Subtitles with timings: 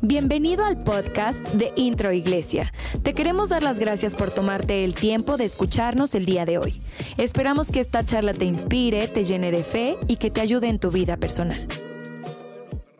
[0.00, 2.72] Bienvenido al podcast de Intro Iglesia.
[3.02, 6.80] Te queremos dar las gracias por tomarte el tiempo de escucharnos el día de hoy.
[7.18, 10.78] Esperamos que esta charla te inspire, te llene de fe y que te ayude en
[10.78, 11.68] tu vida personal.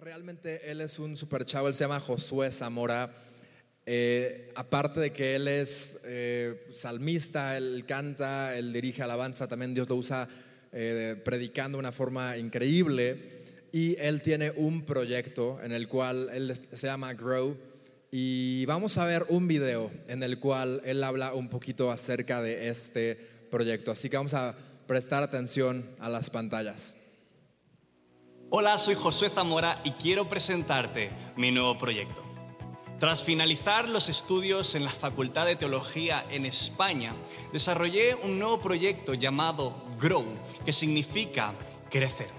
[0.01, 3.11] Realmente él es un super chavo, él se llama Josué Zamora.
[3.87, 9.89] Eh, aparte de que él es eh, salmista, él canta, él dirige alabanza, también Dios
[9.89, 10.29] lo usa
[10.73, 13.39] eh, predicando de una forma increíble
[13.73, 17.57] y él tiene un proyecto en el cual él se llama Grow
[18.11, 22.69] y vamos a ver un video en el cual él habla un poquito acerca de
[22.69, 23.17] este
[23.51, 23.93] proyecto.
[23.93, 24.55] Así que vamos a
[24.87, 26.97] prestar atención a las pantallas.
[28.51, 32.25] Hola, soy Josué Zamora y quiero presentarte mi nuevo proyecto.
[32.99, 37.15] Tras finalizar los estudios en la Facultad de Teología en España,
[37.53, 40.25] desarrollé un nuevo proyecto llamado Grow,
[40.65, 41.55] que significa
[41.91, 42.31] crecer.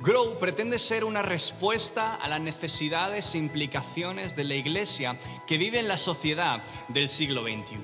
[0.00, 5.78] Grow pretende ser una respuesta a las necesidades e implicaciones de la iglesia que vive
[5.78, 7.78] en la sociedad del siglo XXI.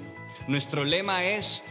[0.48, 1.62] Nuestro lema es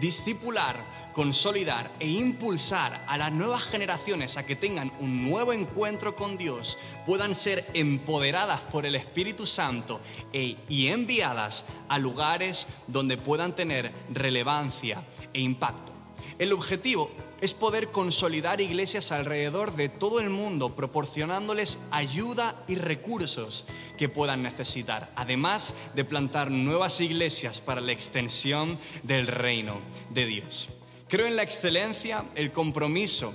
[0.00, 6.36] discipular, consolidar e impulsar a las nuevas generaciones a que tengan un nuevo encuentro con
[6.36, 10.00] Dios, puedan ser empoderadas por el Espíritu Santo
[10.32, 15.95] e, y enviadas a lugares donde puedan tener relevancia e impacto.
[16.38, 23.64] El objetivo es poder consolidar iglesias alrededor de todo el mundo, proporcionándoles ayuda y recursos
[23.96, 30.68] que puedan necesitar, además de plantar nuevas iglesias para la extensión del reino de Dios.
[31.08, 33.34] Creo en la excelencia, el compromiso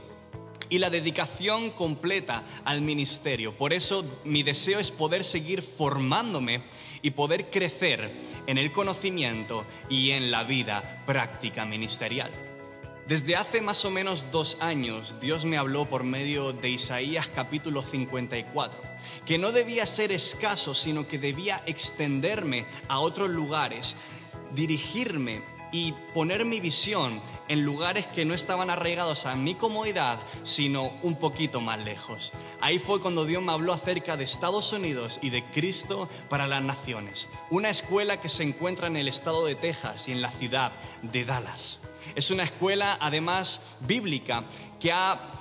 [0.70, 3.56] y la dedicación completa al ministerio.
[3.58, 6.64] Por eso mi deseo es poder seguir formándome
[7.02, 8.12] y poder crecer
[8.48, 12.51] en el conocimiento y en la vida práctica ministerial.
[13.12, 17.84] Desde hace más o menos dos años Dios me habló por medio de Isaías capítulo
[17.84, 18.82] 54,
[19.26, 23.98] que no debía ser escaso, sino que debía extenderme a otros lugares,
[24.56, 30.94] dirigirme y poner mi visión en lugares que no estaban arraigados a mi comodidad, sino
[31.02, 32.32] un poquito más lejos.
[32.62, 36.64] Ahí fue cuando Dios me habló acerca de Estados Unidos y de Cristo para las
[36.64, 37.28] naciones.
[37.50, 41.26] Una escuela que se encuentra en el estado de Texas y en la ciudad de
[41.26, 41.82] Dallas.
[42.16, 44.46] Es una escuela además bíblica
[44.80, 45.32] que ha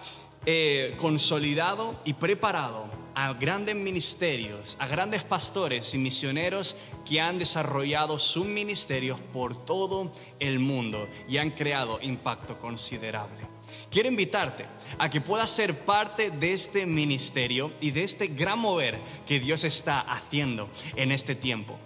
[0.47, 8.19] eh, consolidado y preparado a grandes ministerios, a grandes pastores y misioneros que han desarrollado
[8.19, 13.43] sus ministerios por todo el mundo y han creado impacto considerable.
[13.91, 14.67] Quiero invitarte
[14.99, 19.65] a que puedas ser parte de este ministerio y de este gran mover que Dios
[19.65, 21.79] está haciendo en este tiempo.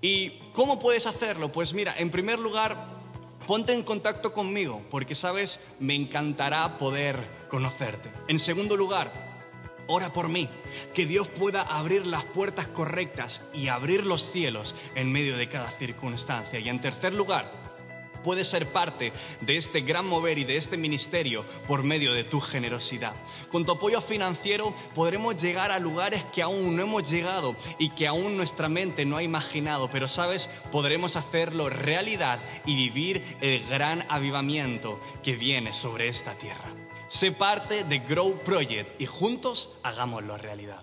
[0.00, 1.52] ¿Y cómo puedes hacerlo?
[1.52, 3.01] Pues mira, en primer lugar,
[3.46, 8.10] ponte en contacto conmigo, porque sabes, me encantará poder conocerte.
[8.28, 9.12] En segundo lugar,
[9.86, 10.48] ora por mí,
[10.94, 15.70] que Dios pueda abrir las puertas correctas y abrir los cielos en medio de cada
[15.70, 16.58] circunstancia.
[16.58, 17.61] Y en tercer lugar,
[18.22, 22.40] puedes ser parte de este gran mover y de este ministerio por medio de tu
[22.40, 23.14] generosidad.
[23.50, 28.06] Con tu apoyo financiero podremos llegar a lugares que aún no hemos llegado y que
[28.06, 34.06] aún nuestra mente no ha imaginado, pero sabes, podremos hacerlo realidad y vivir el gran
[34.08, 36.72] avivamiento que viene sobre esta tierra.
[37.08, 40.82] Sé parte de Grow Project y juntos hagámoslo realidad.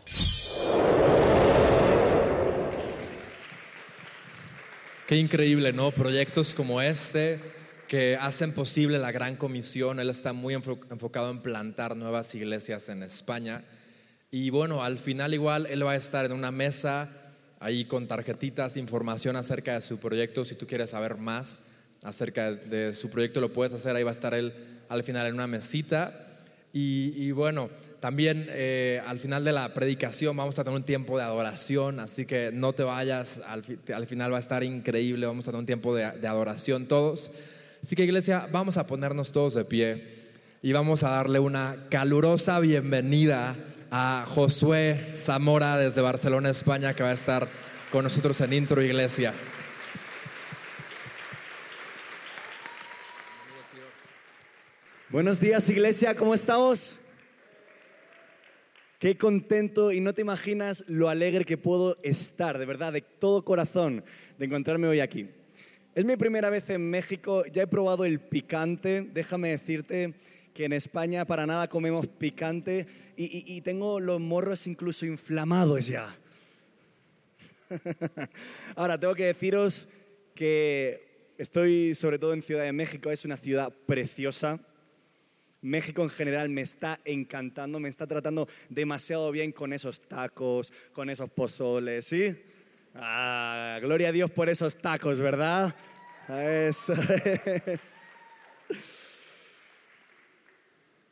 [5.09, 5.90] Qué increíble, ¿no?
[5.90, 7.40] Proyectos como este
[7.88, 10.00] que hacen posible la gran comisión.
[10.00, 13.64] Él está muy enfocado en plantar nuevas iglesias en España.
[14.30, 17.09] Y bueno, al final igual él va a estar en una mesa
[17.59, 20.46] ahí con tarjetitas, información acerca de su proyecto.
[20.46, 21.70] Si tú quieres saber más
[22.03, 23.96] acerca de su proyecto, lo puedes hacer.
[23.96, 24.53] Ahí va a estar él
[24.90, 26.28] al final en una mesita.
[26.72, 31.24] Y, bueno, también eh, al final de la predicación vamos a tener un tiempo de
[31.24, 33.64] adoración, así que no te vayas, al,
[34.08, 37.32] final va a estar increíble, vamos a tener un tiempo de, de adoración todos.
[37.84, 40.06] Así que iglesia, vamos a ponernos todos de pie
[40.62, 43.56] y vamos a darle una calurosa bienvenida
[43.91, 47.47] a Josué Zamora desde Barcelona, España, que va a estar
[47.91, 49.34] con nosotros en Intro Iglesia.
[55.09, 57.00] Buenos días iglesia, ¿cómo estamos?
[58.99, 63.46] Qué contento y no te imaginas lo alegre que puedo estar, de verdad, de todo
[63.46, 64.03] corazón,
[64.37, 65.29] de encontrarme hoy aquí.
[65.96, 70.16] Es mi primera vez en México, ya he probado el picante, déjame decirte
[70.53, 76.13] que en España para nada comemos picante y, y tengo los morros incluso inflamados ya.
[78.75, 79.87] Ahora, tengo que deciros
[80.35, 84.59] que estoy sobre todo en Ciudad de México, es una ciudad preciosa,
[85.61, 91.09] México en general me está encantando, me está tratando demasiado bien con esos tacos, con
[91.09, 92.35] esos pozoles, ¿sí?
[92.96, 95.76] Ah, gloria a Dios por esos tacos, ¿verdad?
[96.29, 97.79] Eso es.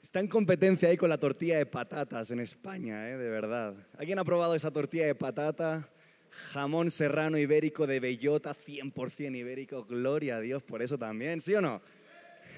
[0.02, 3.18] Está en competencia ahí con la tortilla de patatas en España, ¿eh?
[3.18, 3.76] de verdad.
[3.98, 5.90] ¿Alguien ha probado esa tortilla de patata?
[6.30, 9.84] Jamón serrano ibérico de bellota, 100% ibérico.
[9.84, 11.82] Gloria a Dios por eso también, ¿sí o no?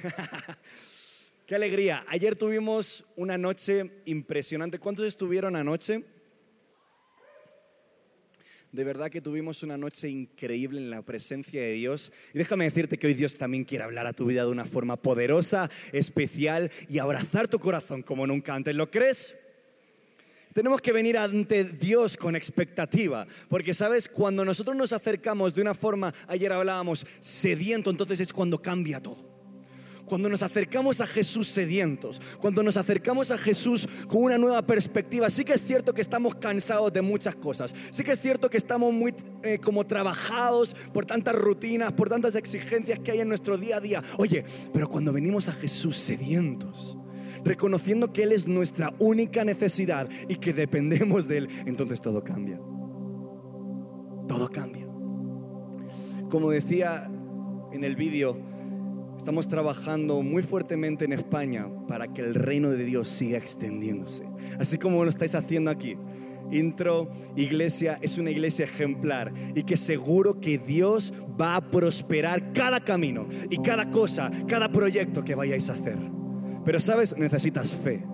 [1.50, 2.06] Qué alegría.
[2.08, 4.78] Ayer tuvimos una noche impresionante.
[4.78, 6.04] ¿Cuántos estuvieron anoche?
[8.72, 12.14] De verdad que tuvimos una noche increíble en la presencia de Dios.
[12.36, 14.96] Y déjame decirte que hoy Dios también quiere hablar a tu vida de una forma
[14.96, 18.76] poderosa, especial y abrazar tu corazón como nunca antes.
[18.76, 19.36] ¿Lo crees?
[20.54, 25.74] Tenemos que venir ante Dios con expectativa, porque sabes, cuando nosotros nos acercamos de una
[25.74, 29.29] forma, ayer hablábamos, sediento, entonces es cuando cambia todo
[30.10, 35.30] cuando nos acercamos a Jesús sedientos, cuando nos acercamos a Jesús con una nueva perspectiva,
[35.30, 38.58] sí que es cierto que estamos cansados de muchas cosas, sí que es cierto que
[38.58, 39.14] estamos muy
[39.44, 43.80] eh, como trabajados por tantas rutinas, por tantas exigencias que hay en nuestro día a
[43.80, 44.04] día.
[44.18, 46.98] Oye, pero cuando venimos a Jesús sedientos,
[47.44, 52.58] reconociendo que Él es nuestra única necesidad y que dependemos de Él, entonces todo cambia.
[54.28, 54.88] Todo cambia.
[56.30, 57.10] Como decía
[57.72, 58.38] en el vídeo,
[59.20, 64.24] Estamos trabajando muy fuertemente en España para que el reino de Dios siga extendiéndose.
[64.58, 65.98] Así como lo estáis haciendo aquí.
[66.52, 72.80] Intro Iglesia es una iglesia ejemplar y que seguro que Dios va a prosperar cada
[72.80, 75.98] camino y cada cosa, cada proyecto que vayáis a hacer.
[76.64, 78.06] Pero sabes, necesitas fe.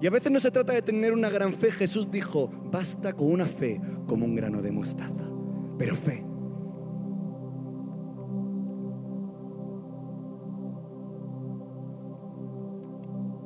[0.00, 1.72] Y a veces no se trata de tener una gran fe.
[1.72, 5.28] Jesús dijo, basta con una fe como un grano de mostaza.
[5.76, 6.24] Pero fe.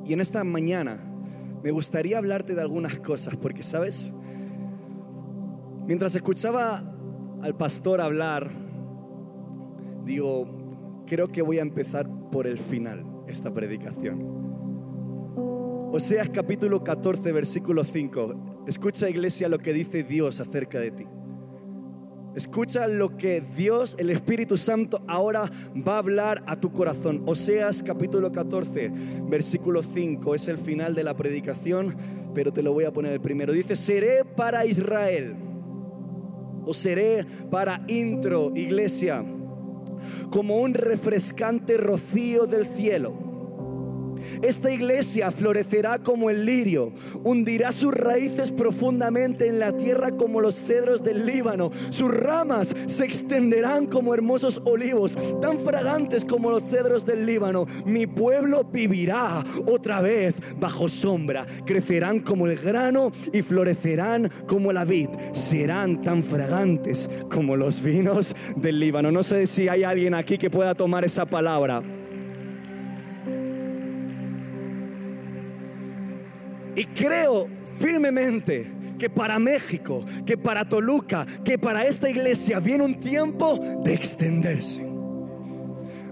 [0.09, 0.97] Y en esta mañana
[1.61, 4.11] me gustaría hablarte de algunas cosas, porque sabes,
[5.85, 6.81] mientras escuchaba
[7.43, 8.49] al pastor hablar,
[10.05, 10.47] digo,
[11.05, 14.25] creo que voy a empezar por el final, esta predicación.
[15.93, 18.63] Oseas capítulo 14, versículo 5.
[18.65, 21.05] Escucha iglesia lo que dice Dios acerca de ti.
[22.39, 25.51] Escucha lo que Dios, el Espíritu Santo, ahora
[25.85, 27.23] va a hablar a tu corazón.
[27.25, 28.93] Oseas capítulo 14,
[29.27, 31.97] versículo 5, es el final de la predicación,
[32.33, 33.51] pero te lo voy a poner el primero.
[33.51, 35.35] Dice, seré para Israel,
[36.63, 39.25] o seré para intro, iglesia,
[40.29, 43.28] como un refrescante rocío del cielo
[44.41, 46.91] esta iglesia florecerá como el lirio,
[47.23, 51.71] hundirá sus raíces profundamente en la tierra como los cedros del Líbano.
[51.89, 57.65] Sus ramas se extenderán como hermosos olivos, tan fragantes como los cedros del Líbano.
[57.85, 61.45] Mi pueblo vivirá otra vez bajo sombra.
[61.65, 65.09] Crecerán como el grano y florecerán como la vid.
[65.33, 69.11] Serán tan fragantes como los vinos del Líbano.
[69.11, 71.81] No sé si hay alguien aquí que pueda tomar esa palabra.
[76.79, 78.65] Y creo firmemente
[78.97, 84.87] que para México, que para Toluca, que para esta iglesia viene un tiempo de extenderse.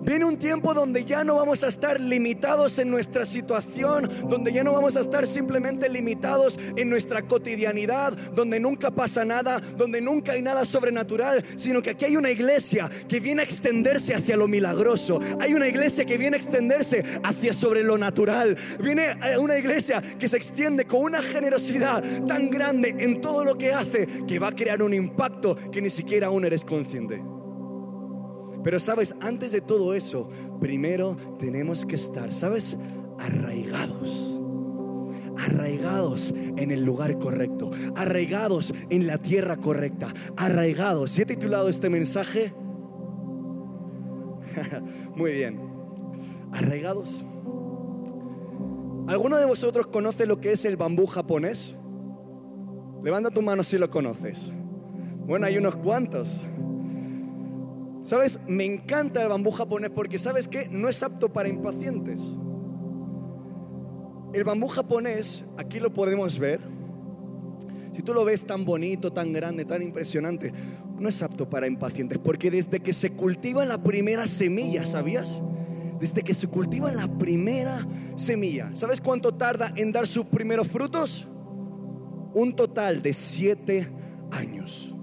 [0.08, 4.64] Viene un tiempo donde ya no vamos a estar limitados en nuestra situación, donde ya
[4.64, 10.32] no vamos a estar simplemente limitados en nuestra cotidianidad, donde nunca pasa nada, donde nunca
[10.32, 14.48] hay nada sobrenatural, sino que aquí hay una iglesia que viene a extenderse hacia lo
[14.48, 15.20] milagroso.
[15.42, 18.56] Hay una iglesia que viene a extenderse hacia sobre lo natural.
[18.82, 23.58] Viene eh, una iglesia que se extiende con una generosidad tan grande en todo lo
[23.58, 27.37] que hace que va a crear un impacto que ni siquiera aún eres consciente.
[28.68, 32.76] Pero sabes, antes de todo eso, primero tenemos que estar, ¿sabes?
[33.18, 34.42] Arraigados.
[35.38, 37.72] Arraigados en el lugar correcto.
[37.96, 40.14] Arraigados en la tierra correcta.
[40.36, 41.12] Arraigados.
[41.12, 42.54] ¿Si he titulado este mensaje?
[45.16, 45.62] Muy bien.
[46.52, 47.24] Arraigados.
[49.08, 51.78] ¿Alguno de vosotros conoce lo que es el bambú japonés?
[53.02, 54.52] Levanta tu mano si lo conoces.
[55.26, 56.46] Bueno, hay unos cuantos.
[58.08, 58.40] ¿Sabes?
[58.48, 60.70] Me encanta el bambú japonés porque ¿sabes qué?
[60.72, 62.38] No es apto para impacientes.
[64.32, 66.62] El bambú japonés, aquí lo podemos ver.
[67.94, 70.54] Si tú lo ves tan bonito, tan grande, tan impresionante,
[70.98, 75.44] no es apto para impacientes porque desde que se cultiva la primera semilla, ¿sabías?
[76.00, 77.86] Desde que se cultiva la primera
[78.16, 81.28] semilla, ¿sabes cuánto tarda en dar sus primeros frutos?
[82.34, 83.90] Un total de siete
[84.32, 84.97] años.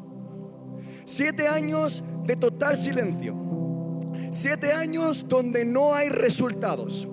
[1.05, 3.35] Siete años de total silencio.
[4.31, 7.09] Siete años donde no hay resultados.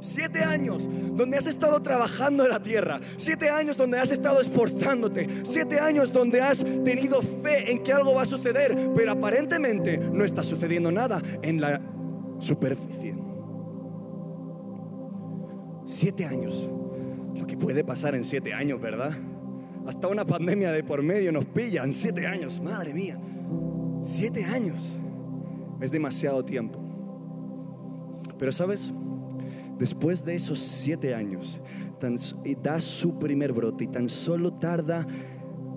[0.00, 3.00] Siete años donde has estado trabajando en la tierra.
[3.16, 5.26] Siete años donde has estado esforzándote.
[5.44, 8.90] Siete años donde has tenido fe en que algo va a suceder.
[8.94, 11.80] Pero aparentemente no está sucediendo nada en la
[12.38, 13.14] superficie.
[15.86, 16.68] Siete años.
[17.34, 19.12] Lo que puede pasar en siete años, ¿verdad?
[19.86, 21.92] Hasta una pandemia de por medio nos pillan.
[21.92, 23.18] Siete años, madre mía.
[24.02, 24.98] Siete años.
[25.80, 26.78] Es demasiado tiempo.
[28.38, 28.92] Pero sabes,
[29.78, 31.60] después de esos siete años,
[32.62, 35.06] da su primer brote y tan solo tarda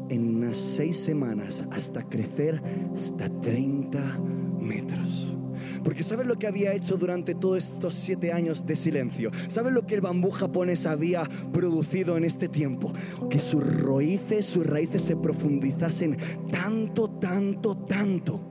[0.09, 2.61] en unas seis semanas hasta crecer
[2.95, 3.99] hasta 30
[4.59, 5.37] metros.
[5.83, 9.31] Porque ¿sabes lo que había hecho durante todos estos siete años de silencio?
[9.47, 12.93] ¿Sabes lo que el bambú japonés había producido en este tiempo?
[13.29, 16.17] Que sus raíces, sus raíces se profundizasen
[16.51, 18.41] tanto, tanto, tanto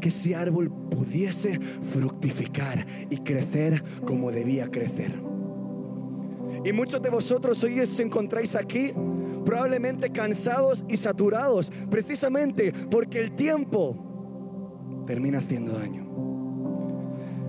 [0.00, 5.22] que ese árbol pudiese fructificar y crecer como debía crecer.
[6.64, 8.92] Y muchos de vosotros hoy os encontráis aquí
[9.44, 13.96] probablemente cansados y saturados, precisamente porque el tiempo
[15.06, 16.07] termina haciendo daño.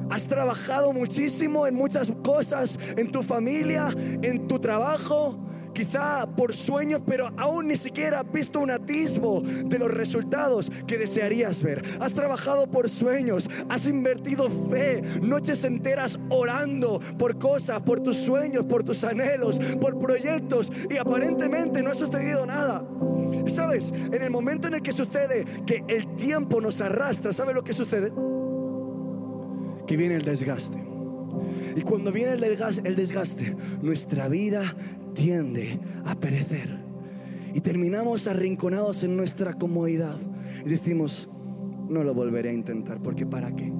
[0.09, 5.37] Has trabajado muchísimo en muchas cosas, en tu familia, en tu trabajo,
[5.73, 10.97] quizá por sueños, pero aún ni siquiera has visto un atisbo de los resultados que
[10.97, 11.83] desearías ver.
[11.99, 18.65] Has trabajado por sueños, has invertido fe, noches enteras orando por cosas, por tus sueños,
[18.65, 22.83] por tus anhelos, por proyectos y aparentemente no ha sucedido nada.
[23.47, 23.91] ¿Sabes?
[23.91, 27.73] En el momento en el que sucede que el tiempo nos arrastra, ¿sabes lo que
[27.73, 28.11] sucede?
[29.89, 30.77] Que viene el desgaste.
[31.75, 34.75] Y cuando viene el desgaste, el desgaste, nuestra vida
[35.15, 36.77] tiende a perecer.
[37.55, 40.15] Y terminamos arrinconados en nuestra comodidad.
[40.63, 41.27] Y decimos,
[41.89, 43.73] no lo volveré a intentar, porque ¿para qué?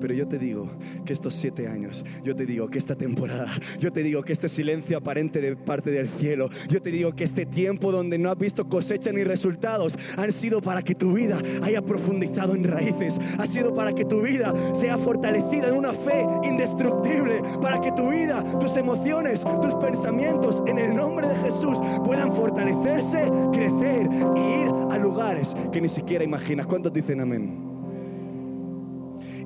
[0.00, 0.68] Pero yo te digo
[1.04, 4.48] que estos siete años, yo te digo que esta temporada, yo te digo que este
[4.48, 8.38] silencio aparente de parte del cielo, yo te digo que este tiempo donde no has
[8.38, 13.46] visto cosecha ni resultados, han sido para que tu vida haya profundizado en raíces, ha
[13.46, 18.42] sido para que tu vida sea fortalecida en una fe indestructible, para que tu vida,
[18.58, 24.98] tus emociones, tus pensamientos en el nombre de Jesús puedan fortalecerse, crecer e ir a
[24.98, 26.66] lugares que ni siquiera imaginas.
[26.66, 27.69] ¿Cuántos dicen amén?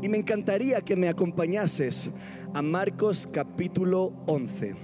[0.04, 2.10] Y me encantaría que me acompañases
[2.52, 4.74] a Marcos capítulo 11.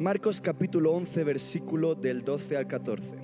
[0.00, 3.14] Marcos capítulo 11, versículo del 12 al 14.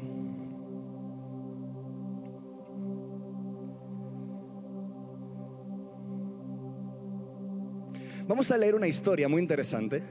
[8.28, 10.04] Vamos a leer una historia muy interesante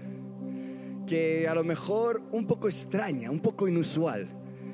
[1.07, 4.27] que a lo mejor un poco extraña, un poco inusual,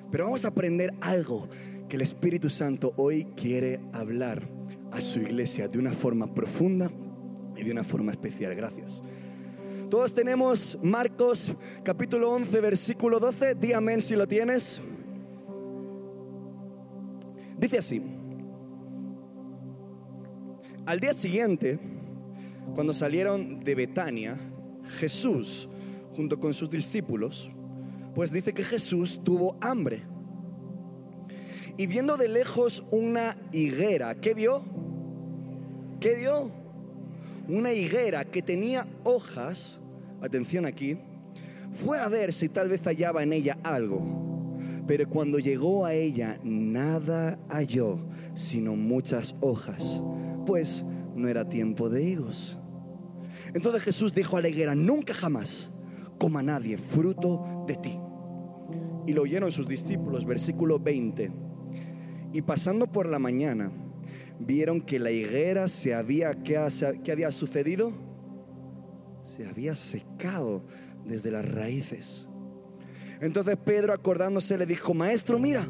[0.09, 1.47] pero vamos a aprender algo
[1.89, 4.47] que el Espíritu Santo hoy quiere hablar
[4.91, 6.91] a su iglesia de una forma profunda
[7.57, 8.53] y de una forma especial.
[8.53, 9.03] Gracias.
[9.89, 13.55] Todos tenemos Marcos capítulo 11, versículo 12.
[13.55, 14.79] Di amén si lo tienes.
[17.57, 18.01] Dice así.
[20.85, 21.79] Al día siguiente,
[22.75, 24.39] cuando salieron de Betania,
[24.99, 25.67] Jesús,
[26.15, 27.49] junto con sus discípulos,
[28.13, 30.03] pues dice que Jesús tuvo hambre.
[31.79, 34.65] Y viendo de lejos una higuera, ¿qué vio?
[36.01, 36.51] ¿Qué vio?
[37.47, 39.79] Una higuera que tenía hojas,
[40.19, 40.97] atención aquí,
[41.71, 44.57] fue a ver si tal vez hallaba en ella algo.
[44.87, 47.99] Pero cuando llegó a ella, nada halló,
[48.33, 50.03] sino muchas hojas,
[50.45, 50.83] pues
[51.15, 52.59] no era tiempo de higos.
[53.53, 55.71] Entonces Jesús dijo a la higuera, nunca jamás
[56.19, 57.97] coma nadie fruto de ti.
[59.07, 61.47] Y lo oyeron sus discípulos, versículo 20.
[62.31, 63.71] Y pasando por la mañana,
[64.39, 66.57] vieron que la higuera se había, ¿qué,
[67.11, 67.93] había sucedido?
[69.23, 70.63] Se había secado
[71.05, 72.27] desde las raíces.
[73.21, 75.67] Entonces Pedro acordándose le dijo, maestro, mira,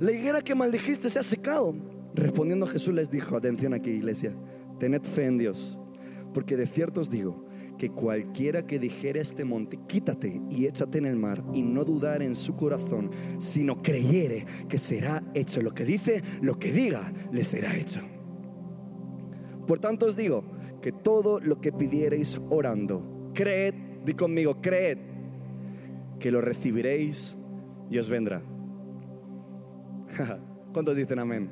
[0.00, 1.74] la higuera que maldijiste se ha secado.
[2.14, 4.34] Respondiendo Jesús les dijo, atención aquí iglesia,
[4.78, 5.78] tened fe en Dios,
[6.34, 7.46] porque de cierto os digo,
[7.82, 12.22] que cualquiera que dijere este monte, quítate y échate en el mar, y no dudar
[12.22, 17.42] en su corazón, sino creyere que será hecho lo que dice, lo que diga, le
[17.42, 17.98] será hecho.
[19.66, 20.44] Por tanto os digo
[20.80, 23.74] que todo lo que pidiereis orando, creed,
[24.04, 24.98] di conmigo, creed,
[26.20, 27.36] que lo recibiréis
[27.90, 28.42] y os vendrá.
[30.72, 31.50] ¿Cuántos dicen amén?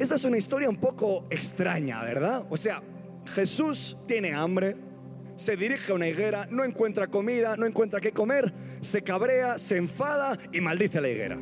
[0.00, 2.48] Esta es una historia un poco extraña, ¿verdad?
[2.50, 2.82] O sea,
[3.26, 4.76] Jesús tiene hambre,
[5.36, 9.76] se dirige a una higuera, no encuentra comida, no encuentra qué comer, se cabrea, se
[9.76, 11.38] enfada y maldice a la higuera.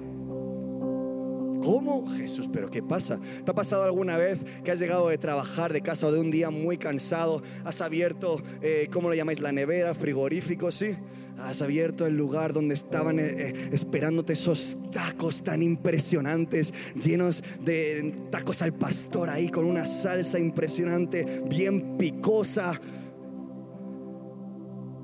[1.63, 2.05] ¿Cómo?
[2.17, 3.21] Jesús, pero ¿qué pasa?
[3.45, 6.31] ¿Te ha pasado alguna vez que has llegado de trabajar de casa o de un
[6.31, 7.41] día muy cansado?
[7.65, 9.39] ¿Has abierto, eh, ¿cómo lo llamáis?
[9.39, 10.97] La nevera, frigorífico, ¿sí?
[11.39, 18.15] Has abierto el lugar donde estaban eh, eh, esperándote esos tacos tan impresionantes, llenos de
[18.31, 22.81] tacos al pastor ahí con una salsa impresionante, bien picosa.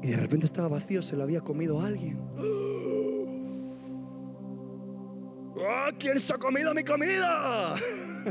[0.03, 2.21] Y de repente estaba vacío, se lo había comido alguien.
[5.67, 5.91] ¡Ah!
[5.99, 7.75] ¿Quién se ha comido mi comida?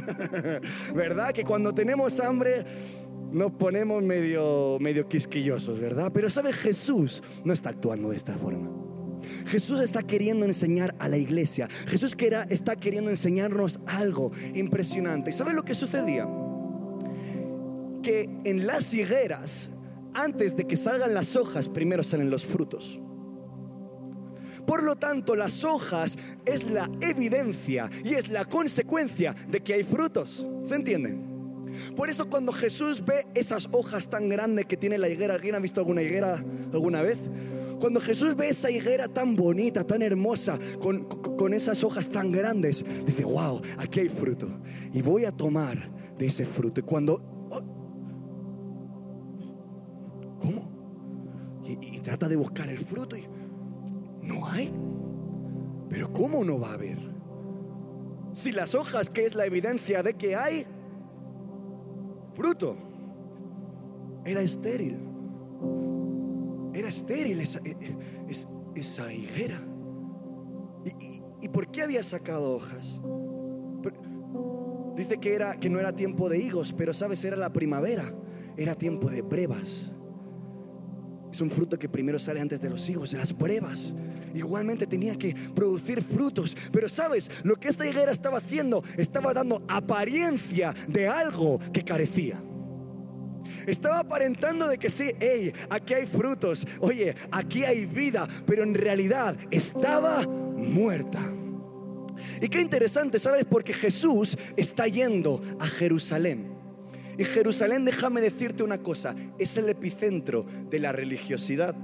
[0.96, 1.34] ¿Verdad?
[1.34, 2.66] Que cuando tenemos hambre
[3.38, 6.12] nos ponemos medio, medio quisquillosos, ¿verdad?
[6.14, 6.52] Pero ¿sabe?
[6.52, 8.70] Jesús no está actuando de esta forma.
[9.48, 11.68] Jesús está queriendo enseñar a la iglesia.
[11.88, 12.16] Jesús
[12.50, 15.32] está queriendo enseñarnos algo impresionante.
[15.32, 16.28] ¿Sabe lo que sucedía?
[18.04, 19.70] Que en las higueras,
[20.14, 23.00] antes de que salgan las hojas, primero salen los frutos.
[24.66, 29.84] Por lo tanto, las hojas es la evidencia y es la consecuencia de que hay
[29.84, 30.48] frutos.
[30.66, 31.37] ¿Se entiende?
[31.96, 35.60] Por eso cuando Jesús ve esas hojas tan grandes que tiene la higuera, ¿alguien ha
[35.60, 36.44] visto alguna higuera
[36.74, 37.20] alguna vez?
[37.80, 42.84] Cuando Jesús ve esa higuera tan bonita, tan hermosa, con, con esas hojas tan grandes,
[43.06, 44.50] dice, wow, aquí hay fruto.
[44.94, 46.80] Y voy a tomar de ese fruto.
[46.80, 47.22] Y cuando...
[47.52, 47.62] oh,
[50.40, 51.62] ¿Cómo?
[51.66, 53.28] Y, y trata de buscar el fruto y
[54.24, 54.74] no hay.
[55.90, 56.98] Pero ¿cómo no va a haber?
[58.34, 60.66] Si las hojas, que es la evidencia de que hay
[62.38, 62.78] fruto,
[64.24, 65.00] era estéril.
[66.72, 67.76] Era estéril esa, e,
[68.30, 69.60] esa, esa higuera.
[70.86, 73.02] ¿Y, y, y por qué había sacado hojas?
[74.96, 78.14] Dice que, era, que no era tiempo de higos, pero sabes, era la primavera,
[78.56, 79.94] era tiempo de brevas.
[81.32, 83.96] Es un fruto que primero sale antes de los higos, de las brevas.
[84.34, 86.56] Igualmente tenía que producir frutos.
[86.72, 92.42] Pero sabes, lo que esta higuera estaba haciendo, estaba dando apariencia de algo que carecía.
[93.66, 98.74] Estaba aparentando de que sí, hey, aquí hay frutos, oye, aquí hay vida, pero en
[98.74, 101.20] realidad estaba muerta.
[102.42, 103.46] Y qué interesante, ¿sabes?
[103.46, 106.58] Porque Jesús está yendo a Jerusalén.
[107.18, 111.76] Y Jerusalén, déjame decirte una cosa, es el epicentro de la religiosidad.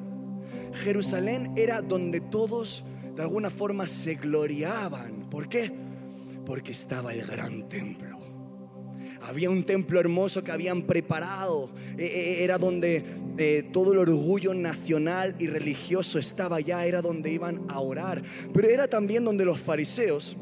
[0.73, 2.83] Jerusalén era donde todos
[3.15, 5.29] de alguna forma se gloriaban.
[5.29, 5.71] ¿Por qué?
[6.45, 8.19] Porque estaba el gran templo.
[9.21, 11.69] Había un templo hermoso que habían preparado.
[11.97, 13.05] E, e, era donde
[13.37, 16.85] eh, todo el orgullo nacional y religioso estaba allá.
[16.85, 18.21] Era donde iban a orar.
[18.53, 20.35] Pero era también donde los fariseos,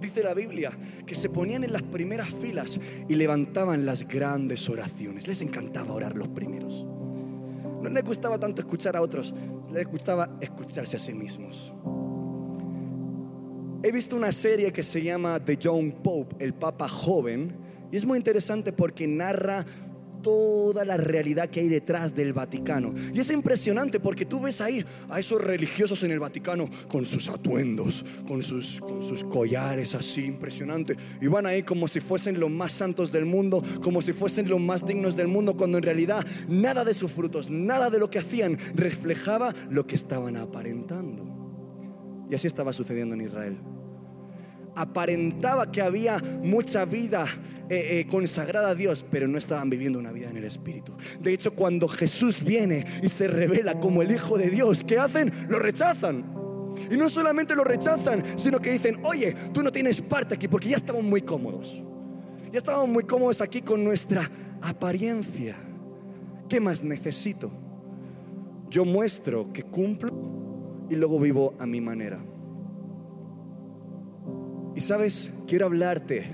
[0.00, 0.72] dice la Biblia,
[1.06, 5.28] que se ponían en las primeras filas y levantaban las grandes oraciones.
[5.28, 6.84] Les encantaba orar los primeros.
[7.88, 9.34] No les gustaba tanto escuchar a otros,
[9.72, 11.72] les gustaba escucharse a sí mismos.
[13.82, 17.56] He visto una serie que se llama The Young Pope, el Papa Joven,
[17.92, 19.64] y es muy interesante porque narra
[20.26, 22.92] toda la realidad que hay detrás del Vaticano.
[23.14, 27.28] Y es impresionante porque tú ves ahí a esos religiosos en el Vaticano con sus
[27.28, 30.96] atuendos, con sus, con sus collares así, impresionante.
[31.20, 34.60] Y van ahí como si fuesen los más santos del mundo, como si fuesen los
[34.60, 38.18] más dignos del mundo, cuando en realidad nada de sus frutos, nada de lo que
[38.18, 42.26] hacían reflejaba lo que estaban aparentando.
[42.28, 43.75] Y así estaba sucediendo en Israel
[44.76, 47.26] aparentaba que había mucha vida
[47.68, 50.92] eh, eh, consagrada a Dios, pero no estaban viviendo una vida en el Espíritu.
[51.20, 55.32] De hecho, cuando Jesús viene y se revela como el Hijo de Dios, ¿qué hacen?
[55.48, 56.24] Lo rechazan.
[56.90, 60.68] Y no solamente lo rechazan, sino que dicen, oye, tú no tienes parte aquí porque
[60.68, 61.82] ya estamos muy cómodos.
[62.52, 64.30] Ya estamos muy cómodos aquí con nuestra
[64.62, 65.56] apariencia.
[66.48, 67.50] ¿Qué más necesito?
[68.70, 72.20] Yo muestro que cumplo y luego vivo a mi manera.
[74.76, 76.24] Y sabes, quiero hablarte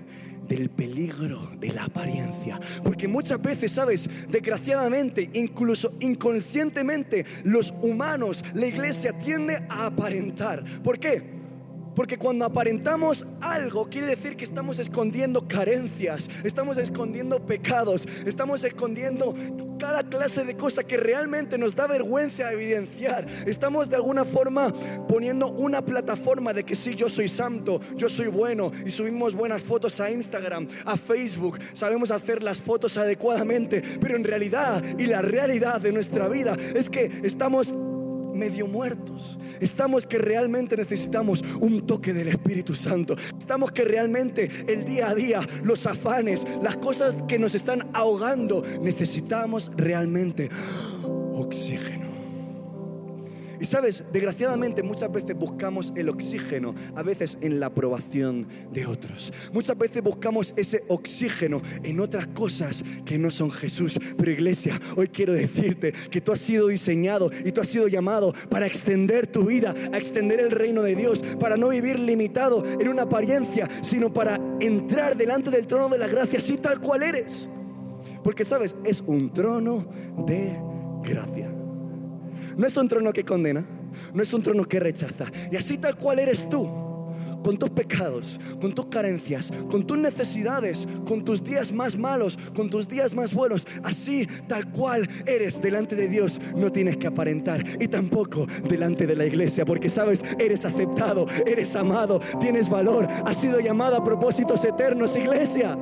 [0.48, 2.60] del peligro de la apariencia.
[2.82, 10.64] Porque muchas veces, sabes, desgraciadamente, incluso inconscientemente, los humanos, la iglesia tiende a aparentar.
[10.82, 11.41] ¿Por qué?
[11.94, 19.34] Porque cuando aparentamos algo quiere decir que estamos escondiendo carencias, estamos escondiendo pecados, estamos escondiendo
[19.78, 23.26] cada clase de cosa que realmente nos da vergüenza evidenciar.
[23.46, 24.72] Estamos de alguna forma
[25.08, 29.62] poniendo una plataforma de que sí, yo soy santo, yo soy bueno y subimos buenas
[29.62, 35.20] fotos a Instagram, a Facebook, sabemos hacer las fotos adecuadamente, pero en realidad y la
[35.20, 37.72] realidad de nuestra vida es que estamos
[38.34, 39.38] medio muertos.
[39.60, 43.16] Estamos que realmente necesitamos un toque del Espíritu Santo.
[43.38, 48.62] Estamos que realmente el día a día, los afanes, las cosas que nos están ahogando,
[48.82, 50.50] necesitamos realmente
[51.34, 52.01] oxígeno.
[53.62, 59.32] Y sabes, desgraciadamente muchas veces buscamos el oxígeno, a veces en la aprobación de otros.
[59.52, 64.00] Muchas veces buscamos ese oxígeno en otras cosas que no son Jesús.
[64.18, 68.32] Pero iglesia, hoy quiero decirte que tú has sido diseñado y tú has sido llamado
[68.50, 72.88] para extender tu vida, a extender el reino de Dios, para no vivir limitado en
[72.88, 77.48] una apariencia, sino para entrar delante del trono de la gracia, así tal cual eres.
[78.24, 79.86] Porque sabes, es un trono
[80.26, 80.58] de
[81.04, 81.51] gracia.
[82.56, 83.64] No es un trono que condena,
[84.12, 85.26] no es un trono que rechaza.
[85.50, 86.68] Y así tal cual eres tú,
[87.42, 92.70] con tus pecados, con tus carencias, con tus necesidades, con tus días más malos, con
[92.70, 97.64] tus días más buenos, así tal cual eres delante de Dios, no tienes que aparentar
[97.80, 103.36] y tampoco delante de la iglesia, porque sabes, eres aceptado, eres amado, tienes valor, has
[103.36, 105.76] sido llamado a propósitos eternos, iglesia.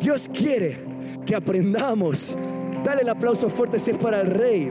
[0.00, 0.76] Dios quiere
[1.24, 2.36] que aprendamos.
[2.84, 4.70] Dale el aplauso fuerte si es para el rey.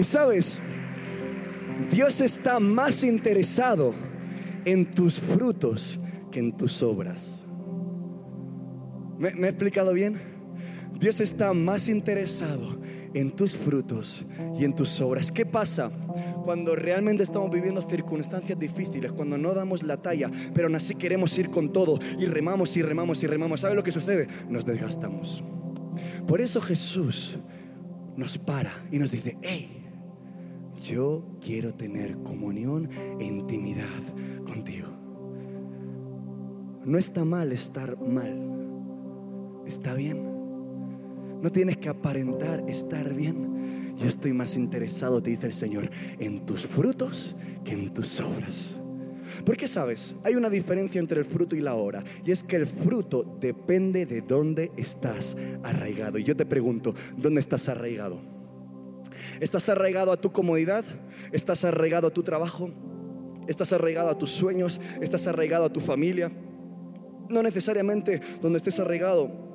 [0.00, 0.62] Y sabes,
[1.90, 3.92] Dios está más interesado
[4.64, 5.98] en tus frutos
[6.30, 7.44] que en tus obras.
[9.18, 10.18] ¿Me, he explicado bien?
[10.98, 12.80] Dios está más interesado
[13.12, 14.24] en tus frutos
[14.58, 15.30] y en tus obras.
[15.30, 15.90] ¿Qué pasa
[16.44, 21.36] cuando realmente estamos viviendo circunstancias difíciles, cuando no damos la talla, pero aún así queremos
[21.36, 23.60] ir con todo y remamos y remamos y remamos?
[23.60, 24.28] ¿Sabe lo que sucede?
[24.48, 25.44] Nos desgastamos.
[26.26, 27.36] Por eso Jesús
[28.16, 29.79] nos para y nos dice, hey,
[30.80, 32.88] yo quiero tener comunión
[33.18, 34.02] e intimidad
[34.46, 34.88] contigo.
[36.84, 38.50] No está mal estar mal.
[39.66, 40.22] Está bien.
[41.42, 43.94] No tienes que aparentar estar bien.
[43.96, 48.80] Yo estoy más interesado, te dice el Señor, en tus frutos que en tus obras.
[49.44, 52.66] Porque sabes, hay una diferencia entre el fruto y la obra, y es que el
[52.66, 56.18] fruto depende de dónde estás arraigado.
[56.18, 58.39] Y yo te pregunto, ¿dónde estás arraigado?
[59.40, 60.84] ¿Estás arraigado a tu comodidad?
[61.32, 62.70] ¿Estás arraigado a tu trabajo?
[63.48, 64.80] ¿Estás arraigado a tus sueños?
[65.00, 66.30] ¿Estás arraigado a tu familia?
[67.28, 69.49] No necesariamente donde estés arraigado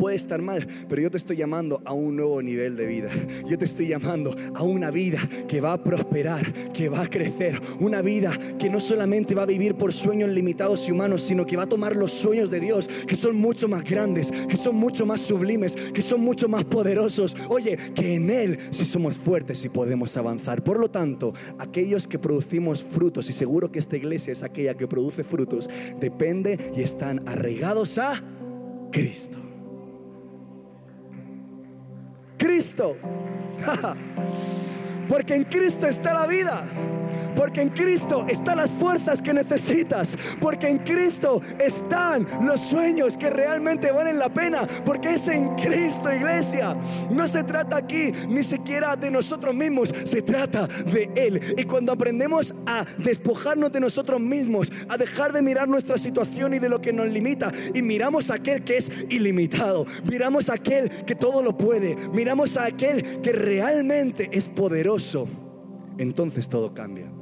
[0.00, 3.10] puede estar mal, pero yo te estoy llamando a un nuevo nivel de vida.
[3.46, 7.60] Yo te estoy llamando a una vida que va a prosperar, que va a crecer,
[7.80, 11.54] una vida que no solamente va a vivir por sueños limitados y humanos, sino que
[11.54, 15.04] va a tomar los sueños de Dios, que son mucho más grandes, que son mucho
[15.04, 17.36] más sublimes, que son mucho más poderosos.
[17.50, 20.64] Oye, que en Él sí somos fuertes y podemos avanzar.
[20.64, 24.88] Por lo tanto, aquellos que producimos frutos, y seguro que esta iglesia es aquella que
[24.88, 25.68] produce frutos,
[26.00, 28.22] depende y están arraigados a
[28.90, 29.39] Cristo.
[32.40, 32.96] Cristo.
[35.08, 36.64] Porque en Cristo está la vida.
[37.34, 40.16] Porque en Cristo están las fuerzas que necesitas.
[40.40, 44.66] Porque en Cristo están los sueños que realmente valen la pena.
[44.84, 46.76] Porque es en Cristo, iglesia.
[47.10, 49.94] No se trata aquí ni siquiera de nosotros mismos.
[50.04, 51.40] Se trata de Él.
[51.56, 56.58] Y cuando aprendemos a despojarnos de nosotros mismos, a dejar de mirar nuestra situación y
[56.58, 60.90] de lo que nos limita, y miramos a aquel que es ilimitado, miramos a aquel
[61.04, 65.28] que todo lo puede, miramos a aquel que realmente es poderoso,
[65.98, 67.19] entonces todo cambia.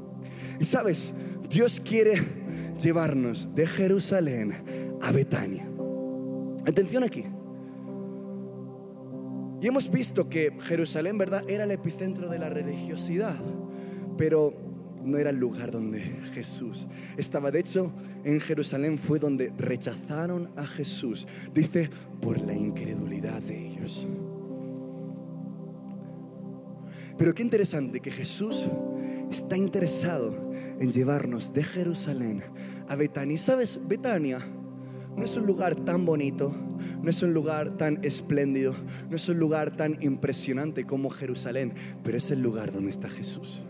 [0.61, 1.13] Y sabes,
[1.49, 2.21] Dios quiere
[2.81, 4.55] llevarnos de Jerusalén
[5.01, 5.69] a Betania.
[6.67, 7.25] Atención aquí.
[9.61, 13.37] Y hemos visto que Jerusalén, ¿verdad?, era el epicentro de la religiosidad,
[14.17, 14.55] pero
[15.05, 16.01] no era el lugar donde
[16.33, 17.51] Jesús estaba.
[17.51, 17.93] De hecho,
[18.25, 21.91] en Jerusalén fue donde rechazaron a Jesús, dice,
[22.21, 24.07] por la incredulidad de ellos.
[27.17, 28.67] Pero qué interesante que Jesús
[29.31, 32.43] está interesado en llevarnos de Jerusalén
[32.89, 33.35] a Betania.
[33.35, 34.39] Y sabes, Betania
[35.17, 36.55] no es un lugar tan bonito,
[37.03, 38.75] no es un lugar tan espléndido,
[39.11, 43.67] no es un lugar tan impresionante como Jerusalén, pero es el lugar donde está Jesús.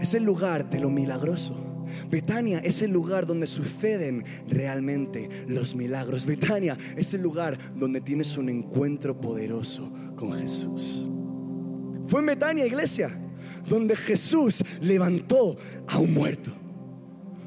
[0.00, 1.62] Es el lugar de lo milagroso.
[2.10, 6.26] Betania es el lugar donde suceden realmente los milagros.
[6.26, 11.06] Betania es el lugar donde tienes un encuentro poderoso con Jesús.
[12.06, 13.10] Fue en Betania, iglesia,
[13.68, 15.56] donde Jesús levantó
[15.88, 16.52] a un muerto.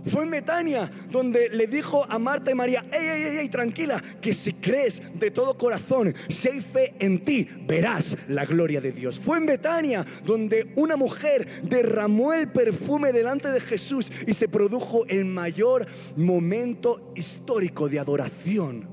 [0.06, 4.34] Fue en Betania donde le dijo a Marta y María, ey, ey, ey, tranquila, que
[4.34, 9.20] si crees de todo corazón, si hay fe en ti, verás la gloria de Dios.
[9.20, 15.06] Fue en Betania donde una mujer derramó el perfume delante de Jesús y se produjo
[15.08, 18.90] el mayor momento histórico de adoración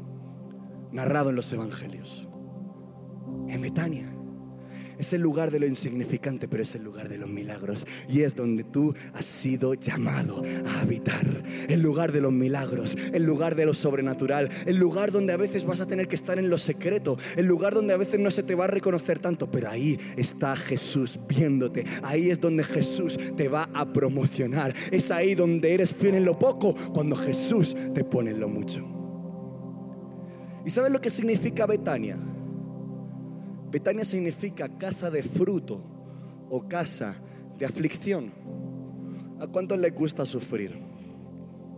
[0.92, 2.28] narrado en los evangelios.
[3.48, 4.15] En Betania
[4.98, 7.86] Es el lugar de lo insignificante, pero es el lugar de los milagros.
[8.08, 11.42] Y es donde tú has sido llamado a habitar.
[11.68, 15.64] El lugar de los milagros, el lugar de lo sobrenatural, el lugar donde a veces
[15.64, 18.42] vas a tener que estar en lo secreto, el lugar donde a veces no se
[18.42, 21.84] te va a reconocer tanto, pero ahí está Jesús viéndote.
[22.02, 24.74] Ahí es donde Jesús te va a promocionar.
[24.90, 28.84] Es ahí donde eres fiel en lo poco, cuando Jesús te pone en lo mucho.
[30.64, 32.18] ¿Y sabes lo que significa Betania?
[33.70, 35.82] Betania significa casa de fruto
[36.48, 37.16] o casa
[37.58, 38.32] de aflicción.
[39.40, 40.78] ¿A cuántos les gusta sufrir?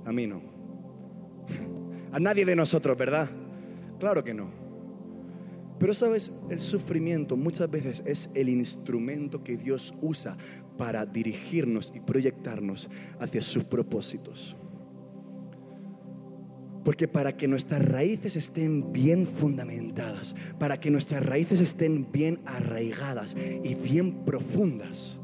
[0.05, 0.40] A mí no.
[2.12, 3.29] A nadie de nosotros, ¿verdad?
[3.98, 4.48] Claro que no.
[5.79, 10.37] Pero sabes, el sufrimiento muchas veces es el instrumento que Dios usa
[10.77, 14.57] para dirigirnos y proyectarnos hacia sus propósitos.
[16.88, 23.37] Porque para que nuestras raíces estén bien fundamentadas, para que nuestras raíces estén bien arraigadas
[23.62, 25.20] y bien profundas,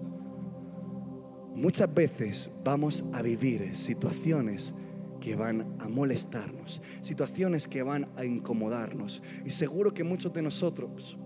[1.55, 4.75] muchas veces vamos a vivir situaciones
[5.23, 9.23] que van a molestarnos, situaciones que van a incomodarnos.
[9.47, 11.17] Y seguro que muchos de nosotros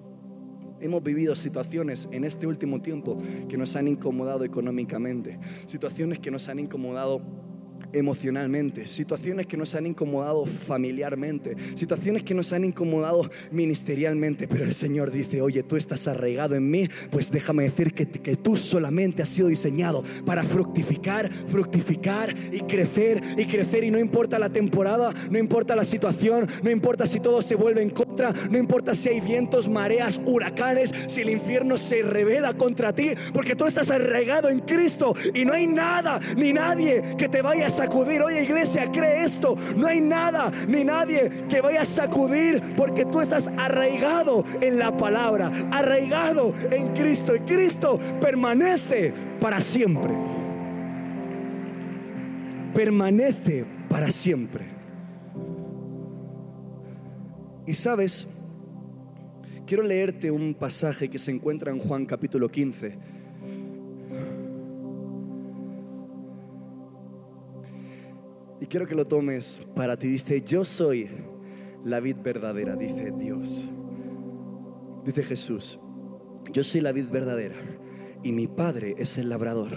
[0.81, 6.49] hemos vivido situaciones en este último tiempo que nos han incomodado económicamente, situaciones que nos
[6.49, 7.48] han incomodado
[7.93, 14.75] emocionalmente, situaciones que nos han incomodado familiarmente, situaciones que nos han incomodado ministerialmente, pero el
[14.75, 19.23] Señor dice, oye, tú estás arraigado en mí, pues déjame decir que, que tú solamente
[19.23, 25.13] has sido diseñado para fructificar, fructificar y crecer y crecer y no importa la temporada,
[25.31, 29.09] no importa la situación, no importa si todo se vuelve en contra, no importa si
[29.09, 34.49] hay vientos, mareas, huracanes, si el infierno se revela contra ti, porque tú estás arraigado
[34.49, 38.23] en Cristo y no hay nada ni nadie que te vaya a sacudir.
[38.23, 39.55] Oye iglesia, cree esto.
[39.77, 44.97] No hay nada ni nadie que vaya a sacudir porque tú estás arraigado en la
[44.97, 47.37] palabra, arraigado en Cristo.
[47.37, 50.13] Y Cristo permanece para siempre.
[52.75, 54.67] Permanece para siempre.
[57.67, 58.27] Y sabes,
[59.67, 63.08] quiero leerte un pasaje que se encuentra en Juan capítulo 15
[68.61, 70.09] Y quiero que lo tomes para ti.
[70.09, 71.09] Dice, yo soy
[71.85, 73.69] la vid verdadera, dice Dios.
[75.05, 75.79] Dice Jesús,
[76.53, 77.57] yo soy la vid verdadera
[78.23, 79.73] y mi Padre es el labrador.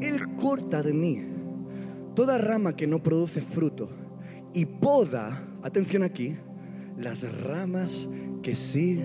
[0.00, 1.24] Él corta de mí
[2.14, 3.90] toda rama que no produce fruto
[4.52, 6.36] y poda, atención aquí,
[6.96, 8.08] las ramas
[8.42, 9.00] que sí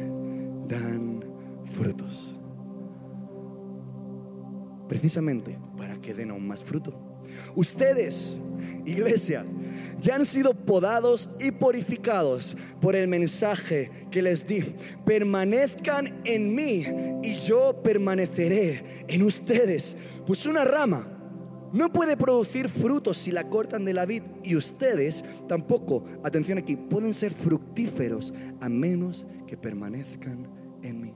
[0.68, 1.24] dan
[1.66, 2.36] frutos.
[4.88, 7.13] Precisamente para que den aún más fruto.
[7.56, 8.38] Ustedes
[8.86, 9.46] iglesia,
[10.00, 14.64] ya han sido podados y purificados por el mensaje que les di.
[15.06, 16.86] Permanezcan en mí
[17.24, 19.96] y yo permaneceré en ustedes.
[20.26, 21.08] Pues una rama
[21.72, 26.76] no puede producir frutos si la cortan de la vid y ustedes tampoco, atención aquí,
[26.76, 30.48] pueden ser fructíferos a menos que permanezcan
[30.84, 31.14] en mí.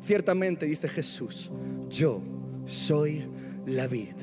[0.00, 1.50] Ciertamente dice Jesús,
[1.88, 2.22] yo
[2.66, 3.26] soy
[3.66, 4.14] la vid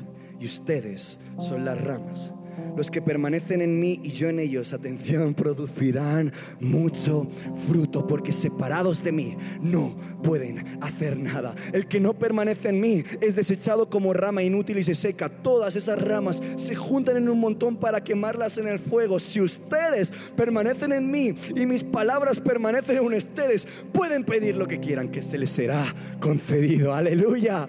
[0.45, 2.33] ustedes son las ramas.
[2.75, 7.27] Los que permanecen en mí y yo en ellos, atención, producirán mucho
[7.67, 11.53] fruto, porque separados de mí no pueden hacer nada.
[11.71, 15.29] El que no permanece en mí es desechado como rama inútil y se seca.
[15.29, 19.19] Todas esas ramas se juntan en un montón para quemarlas en el fuego.
[19.19, 24.79] Si ustedes permanecen en mí y mis palabras permanecen en ustedes, pueden pedir lo que
[24.79, 26.93] quieran, que se les será concedido.
[26.93, 27.67] Aleluya.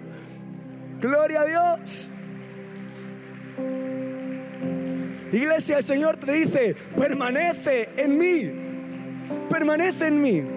[0.99, 2.11] Gloria a Dios.
[5.35, 8.51] Iglesia, el Señor te dice, permanece en mí,
[9.49, 10.54] permanece en mí.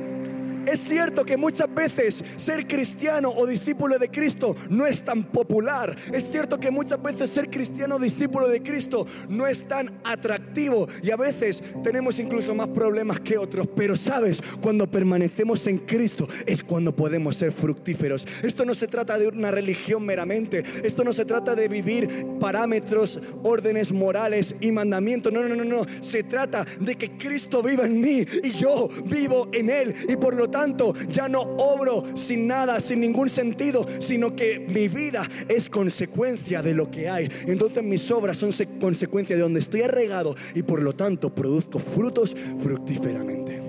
[0.67, 5.97] Es cierto que muchas veces ser cristiano o discípulo de Cristo no es tan popular.
[6.13, 10.87] Es cierto que muchas veces ser cristiano o discípulo de Cristo no es tan atractivo.
[11.03, 13.69] Y a veces tenemos incluso más problemas que otros.
[13.75, 18.27] Pero sabes, cuando permanecemos en Cristo es cuando podemos ser fructíferos.
[18.43, 20.63] Esto no se trata de una religión meramente.
[20.83, 25.33] Esto no se trata de vivir parámetros, órdenes morales y mandamientos.
[25.33, 25.87] No, no, no, no.
[26.01, 29.95] Se trata de que Cristo viva en mí y yo vivo en Él.
[30.09, 34.89] Y por lo tanto, ya no obro sin nada, sin ningún sentido, sino que mi
[34.89, 37.29] vida es consecuencia de lo que hay.
[37.47, 42.35] Entonces mis obras son consecuencia de donde estoy arraigado y por lo tanto produzco frutos
[42.61, 43.61] fructíferamente.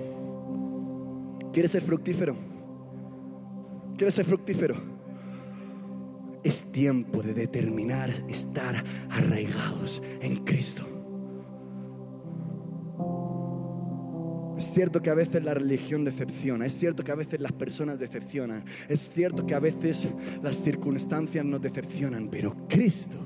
[1.52, 2.36] ¿Quieres ser fructífero?
[3.96, 4.74] ¿Quieres ser fructífero?
[6.42, 10.89] Es tiempo de determinar estar arraigados en Cristo.
[14.60, 17.98] Es cierto que a veces la religión decepciona, es cierto que a veces las personas
[17.98, 20.06] decepcionan, es cierto que a veces
[20.42, 23.16] las circunstancias nos decepcionan, pero Cristo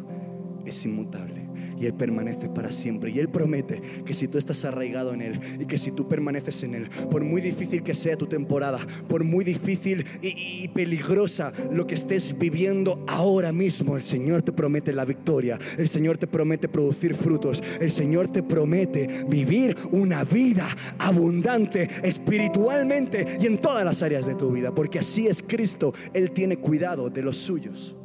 [0.64, 1.43] es inmutable
[1.78, 3.10] y Él permanece para siempre.
[3.10, 6.62] Y Él promete que si tú estás arraigado en Él y que si tú permaneces
[6.62, 11.86] en Él, por muy difícil que sea tu temporada, por muy difícil y, peligrosa lo
[11.86, 16.68] que estés viviendo ahora mismo, el Señor te promete la victoria, el Señor te promete
[16.68, 20.66] producir frutos, el Señor te promete vivir una vida
[20.98, 26.32] abundante espiritualmente y en todas las áreas de tu vida, porque así es Cristo, Él
[26.32, 27.96] tiene cuidado de los suyos.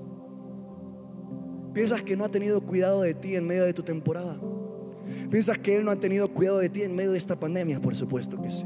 [1.73, 4.39] ¿Piensas que no ha tenido cuidado de ti en medio de tu temporada?
[5.29, 7.82] ¿Piensas que Él no ha tenido cuidado de ti en medio de esta pandemia?
[7.82, 8.65] Por supuesto que sí.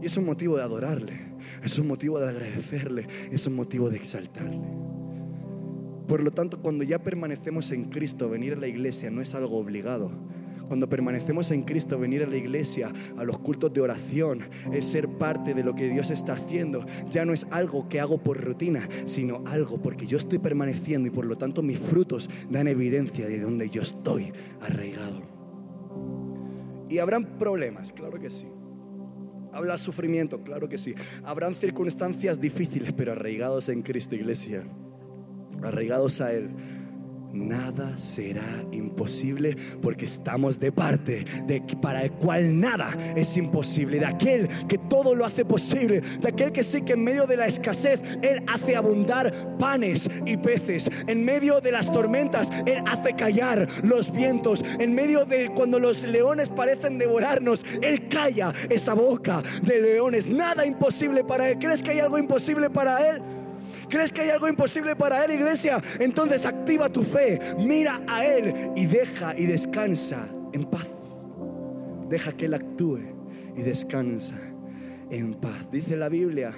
[0.00, 1.18] Y es un motivo de adorarle,
[1.62, 4.68] es un motivo de agradecerle, es un motivo de exaltarle.
[6.06, 9.58] Por lo tanto, cuando ya permanecemos en Cristo, venir a la iglesia no es algo
[9.58, 10.12] obligado,
[10.66, 14.40] cuando permanecemos en Cristo, venir a la iglesia, a los cultos de oración,
[14.72, 16.84] es ser parte de lo que Dios está haciendo.
[17.10, 21.10] Ya no es algo que hago por rutina, sino algo porque yo estoy permaneciendo y
[21.10, 25.22] por lo tanto mis frutos dan evidencia de donde yo estoy arraigado.
[26.88, 28.46] Y habrán problemas, claro que sí.
[29.52, 30.94] Habrá sufrimiento, claro que sí.
[31.24, 34.64] Habrán circunstancias difíciles, pero arraigados en Cristo, iglesia.
[35.62, 36.50] Arraigados a Él
[37.36, 44.06] nada será imposible porque estamos de parte de para el cual nada es imposible, de
[44.06, 47.46] aquel que todo lo hace posible, de aquel que sí que en medio de la
[47.46, 53.66] escasez Él hace abundar panes y peces, en medio de las tormentas Él hace callar
[53.82, 59.80] los vientos, en medio de cuando los leones parecen devorarnos, Él calla esa boca de
[59.80, 61.58] leones, nada imposible para Él.
[61.58, 63.35] ¿Crees que hay algo imposible para Él?
[63.88, 65.80] ¿Crees que hay algo imposible para Él, iglesia?
[66.00, 70.88] Entonces activa tu fe, mira a Él y deja y descansa en paz.
[72.08, 73.00] Deja que Él actúe
[73.56, 74.36] y descansa
[75.10, 75.70] en paz.
[75.70, 76.52] Dice la Biblia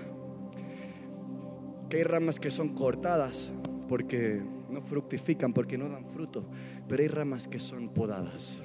[1.89, 3.53] que hay ramas que son cortadas
[3.89, 6.45] porque no fructifican, porque no dan fruto,
[6.87, 8.63] pero hay ramas que son podadas.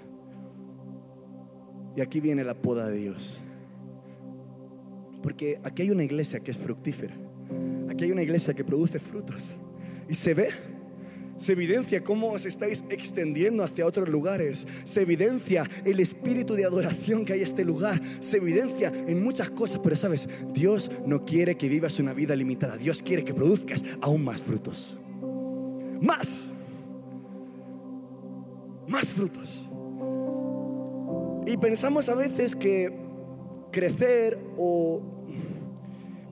[1.95, 3.41] Y aquí viene la poda de Dios.
[5.21, 7.15] Porque aquí hay una iglesia que es fructífera.
[7.89, 9.53] Aquí hay una iglesia que produce frutos.
[10.09, 10.49] Y se ve,
[11.37, 14.67] se evidencia cómo os estáis extendiendo hacia otros lugares.
[14.83, 17.99] Se evidencia el espíritu de adoración que hay en este lugar.
[18.19, 19.79] Se evidencia en muchas cosas.
[19.83, 22.77] Pero sabes, Dios no quiere que vivas una vida limitada.
[22.77, 24.97] Dios quiere que produzcas aún más frutos.
[26.01, 26.51] Más.
[28.87, 29.69] Más frutos.
[31.45, 32.93] Y pensamos a veces que
[33.71, 35.01] crecer o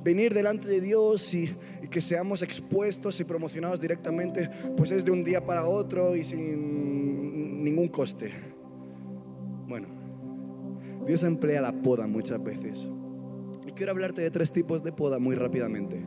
[0.03, 1.55] venir delante de Dios y,
[1.89, 7.63] que seamos expuestos y promocionados directamente, pues es de un día para otro y sin
[7.63, 8.31] ningún coste.
[9.67, 9.87] Bueno,
[11.05, 12.89] Dios emplea la poda muchas veces.
[13.67, 16.01] Y quiero hablarte de tres tipos de poda muy rápidamente.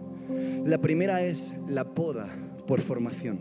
[0.65, 2.29] La primera es la poda
[2.67, 3.41] por formación.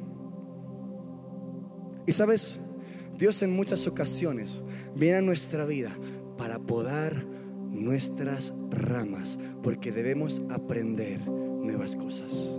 [2.06, 2.60] Y sabes,
[3.18, 4.62] Dios en muchas ocasiones
[4.96, 5.92] viene a nuestra vida
[6.38, 7.33] para podar
[7.74, 12.52] nuestras ramas, porque debemos aprender nuevas cosas.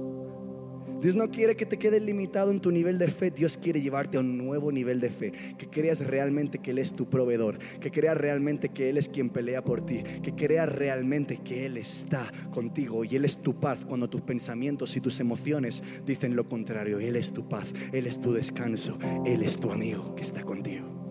[1.04, 4.16] Dios no quiere que te quedes limitado en tu nivel de fe, Dios quiere llevarte
[4.16, 7.90] a un nuevo nivel de fe, que creas realmente que Él es tu proveedor, que
[7.90, 12.32] creas realmente que Él es quien pelea por ti, que creas realmente que Él está
[12.50, 13.84] contigo y Él es tu paz.
[13.84, 18.18] Cuando tus pensamientos y tus emociones dicen lo contrario, Él es tu paz, Él es
[18.18, 21.03] tu descanso, Él es tu amigo que está contigo.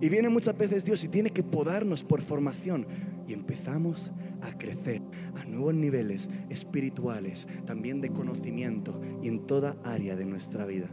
[0.00, 2.86] Y viene muchas veces Dios y tiene que podarnos por formación.
[3.26, 5.02] Y empezamos a crecer
[5.34, 10.88] a nuevos niveles espirituales, también de conocimiento y en toda área de nuestra vida.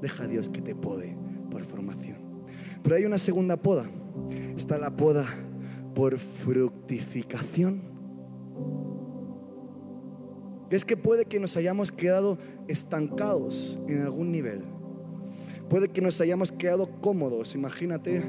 [0.00, 1.16] Deja a Dios que te pode
[1.50, 2.18] por formación.
[2.82, 3.88] Pero hay una segunda poda.
[4.56, 5.26] Está la poda
[5.94, 7.92] por fructificación.
[10.70, 14.64] Es que puede que nos hayamos quedado estancados en algún nivel
[15.72, 18.22] Puede que nos hayamos quedado cómodos, imagínate,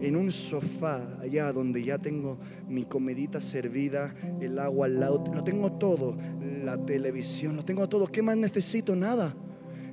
[0.00, 5.44] en un sofá allá donde ya tengo mi comedita servida, el agua al lado, lo
[5.44, 8.06] tengo todo, la televisión, lo tengo todo.
[8.06, 8.96] ¿Qué más necesito?
[8.96, 9.36] Nada.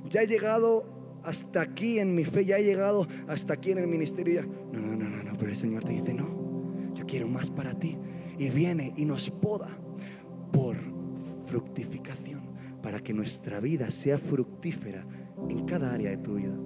[0.08, 3.88] Ya he llegado hasta aquí en mi fe, ya he llegado hasta aquí en el
[3.88, 4.48] ministerio.
[4.72, 6.26] No, no, no, no, no, pero el Señor te dice, no,
[6.94, 7.98] yo quiero más para ti.
[8.38, 9.68] Y viene y nos poda
[10.50, 10.78] por
[11.44, 12.40] fructificación,
[12.80, 15.06] para que nuestra vida sea fructífera
[15.50, 16.56] en cada área de tu vida.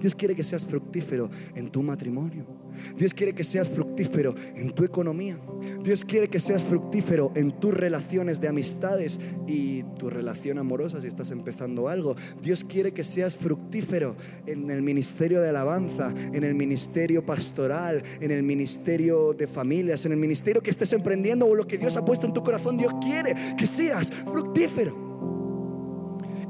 [0.00, 2.46] Dios quiere que seas fructífero en tu matrimonio.
[2.96, 5.38] Dios quiere que seas fructífero en tu economía.
[5.82, 11.06] Dios quiere que seas fructífero en tus relaciones de amistades y tu relación amorosa si
[11.06, 12.16] estás empezando algo.
[12.40, 18.30] Dios quiere que seas fructífero en el ministerio de alabanza, en el ministerio pastoral, en
[18.30, 22.04] el ministerio de familias, en el ministerio que estés emprendiendo o lo que Dios ha
[22.04, 22.76] puesto en tu corazón.
[22.76, 25.10] Dios quiere que seas fructífero.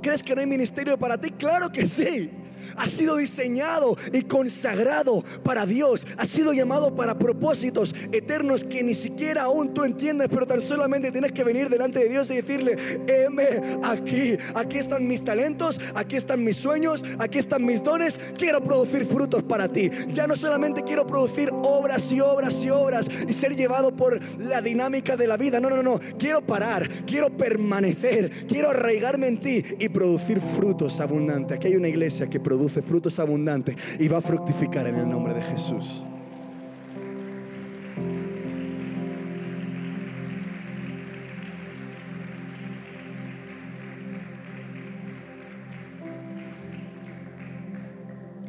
[0.02, 1.30] ¿Crees que no hay ministerio para ti?
[1.32, 2.30] Claro que sí.
[2.76, 6.06] Ha sido diseñado y consagrado para Dios.
[6.16, 11.10] Ha sido llamado para propósitos eternos que ni siquiera aún tú entiendes, pero tan solamente
[11.10, 16.16] tienes que venir delante de Dios y decirle, heme aquí, aquí están mis talentos, aquí
[16.16, 19.90] están mis sueños, aquí están mis dones, quiero producir frutos para ti.
[20.08, 24.60] Ya no solamente quiero producir obras y obras y obras y ser llevado por la
[24.60, 29.62] dinámica de la vida, no, no, no, quiero parar, quiero permanecer, quiero arraigarme en ti
[29.78, 31.56] y producir frutos abundantes.
[31.56, 35.34] Aquí hay una iglesia que produce frutos abundantes y va a fructificar en el nombre
[35.34, 36.04] de Jesús.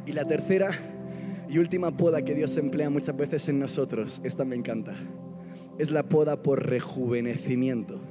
[0.06, 0.72] Y la tercera
[1.48, 4.96] y última poda que Dios emplea muchas veces en nosotros, esta me encanta,
[5.78, 8.02] es la poda por rejuvenecimiento.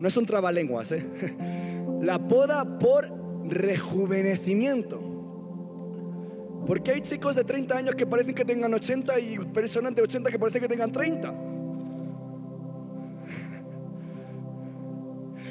[0.00, 1.06] No es un trabalenguas, ¿eh?
[2.00, 5.00] La poda por rejuvenecimiento.
[6.66, 10.30] Porque hay chicos de 30 años que parecen que tengan 80 y personas de 80
[10.30, 11.49] que parecen que tengan 30.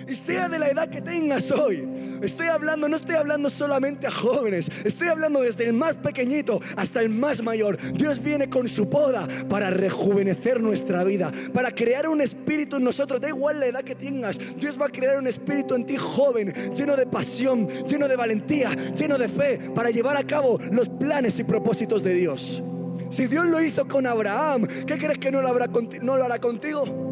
[0.09, 1.87] Y sea de la edad que tengas hoy.
[2.21, 7.01] Estoy hablando, no estoy hablando solamente a jóvenes, estoy hablando desde el más pequeñito hasta
[7.01, 7.77] el más mayor.
[7.93, 13.21] Dios viene con su poda para rejuvenecer nuestra vida, para crear un espíritu en nosotros,
[13.21, 14.39] da igual la edad que tengas.
[14.57, 18.71] Dios va a crear un espíritu en ti joven, lleno de pasión, lleno de valentía,
[18.95, 22.63] lleno de fe, para llevar a cabo los planes y propósitos de Dios.
[23.11, 25.53] Si Dios lo hizo con Abraham, ¿qué crees que no lo,
[26.01, 27.08] no lo hará contigo?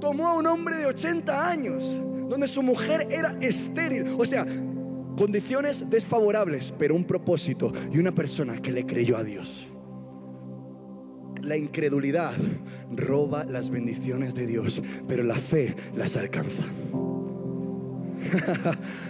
[0.00, 4.16] Tomó a un hombre de 80 años, donde su mujer era estéril.
[4.18, 4.46] O sea,
[5.16, 9.68] condiciones desfavorables, pero un propósito y una persona que le creyó a Dios.
[11.42, 12.32] La incredulidad
[12.90, 16.62] roba las bendiciones de Dios, pero la fe las alcanza.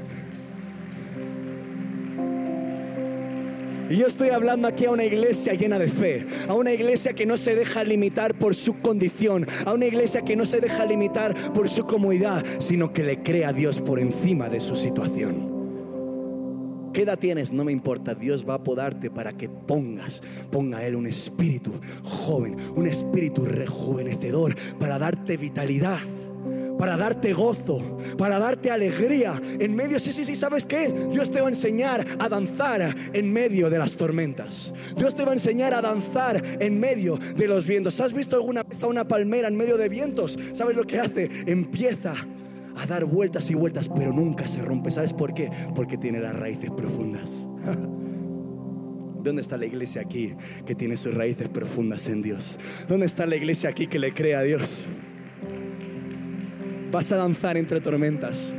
[3.91, 7.26] Y yo estoy hablando aquí a una iglesia llena de fe, a una iglesia que
[7.26, 11.34] no se deja limitar por su condición, a una iglesia que no se deja limitar
[11.53, 15.51] por su comodidad, sino que le cree a Dios por encima de su situación.
[16.93, 17.53] ¿Qué edad tienes?
[17.53, 18.14] No me importa.
[18.14, 20.22] Dios va a podarte para que pongas,
[20.53, 21.72] ponga a Él un espíritu
[22.05, 25.99] joven, un espíritu rejuvenecedor para darte vitalidad
[26.81, 30.91] para darte gozo, para darte alegría en medio, sí, sí, sí, ¿sabes qué?
[31.12, 34.72] Dios te va a enseñar a danzar en medio de las tormentas.
[34.97, 38.01] Dios te va a enseñar a danzar en medio de los vientos.
[38.01, 40.39] ¿Has visto alguna vez a una palmera en medio de vientos?
[40.55, 41.28] ¿Sabes lo que hace?
[41.45, 42.14] Empieza
[42.74, 44.91] a dar vueltas y vueltas, pero nunca se rompe.
[44.91, 45.51] ¿Sabes por qué?
[45.76, 47.47] Porque tiene las raíces profundas.
[49.22, 50.33] ¿Dónde está la iglesia aquí
[50.64, 52.59] que tiene sus raíces profundas en Dios?
[52.89, 54.89] ¿Dónde está la iglesia aquí que le cree a Dios?
[56.91, 58.53] Vas a danzar entre tormentas.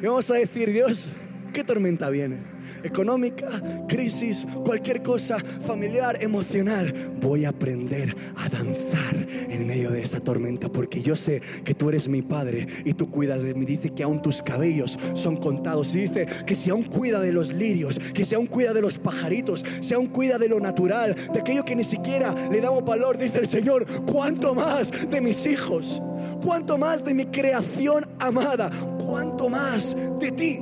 [0.00, 1.08] Y vamos a decir, Dios,
[1.52, 2.54] ¿qué tormenta viene?
[2.84, 3.48] económica,
[3.88, 7.12] crisis, cualquier cosa familiar, emocional.
[7.20, 11.88] Voy a aprender a danzar en medio de esa tormenta porque yo sé que tú
[11.88, 13.64] eres mi padre y tú cuidas de mí.
[13.64, 17.52] Dice que aún tus cabellos son contados y dice que si aún cuida de los
[17.52, 21.40] lirios, que si aún cuida de los pajaritos, si aún cuida de lo natural, de
[21.40, 26.02] aquello que ni siquiera le damos valor, dice el Señor, ¿cuánto más de mis hijos?
[26.44, 28.70] ¿Cuánto más de mi creación amada?
[29.02, 30.60] ¿Cuánto más de ti?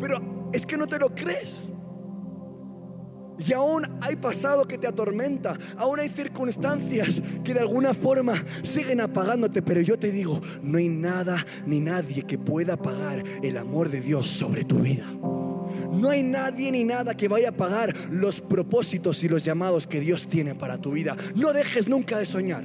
[0.00, 1.70] Pero es que no te lo crees.
[3.46, 9.00] Y aún hay pasado que te atormenta, aún hay circunstancias que de alguna forma siguen
[9.00, 13.88] apagándote, pero yo te digo, no hay nada ni nadie que pueda apagar el amor
[13.88, 15.06] de Dios sobre tu vida.
[15.92, 20.00] No hay nadie ni nada que vaya a apagar los propósitos y los llamados que
[20.00, 21.16] Dios tiene para tu vida.
[21.34, 22.64] No dejes nunca de soñar.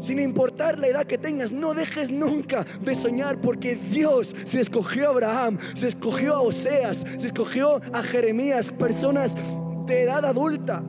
[0.00, 5.06] Sin importar la edad que tengas, no dejes nunca de soñar porque Dios se escogió
[5.06, 9.34] a Abraham, se escogió a Oseas, se escogió a Jeremías, personas
[9.86, 10.82] de edad adulta.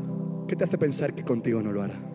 [0.47, 2.09] ¿Qué te hace pensar que contigo no lo hará?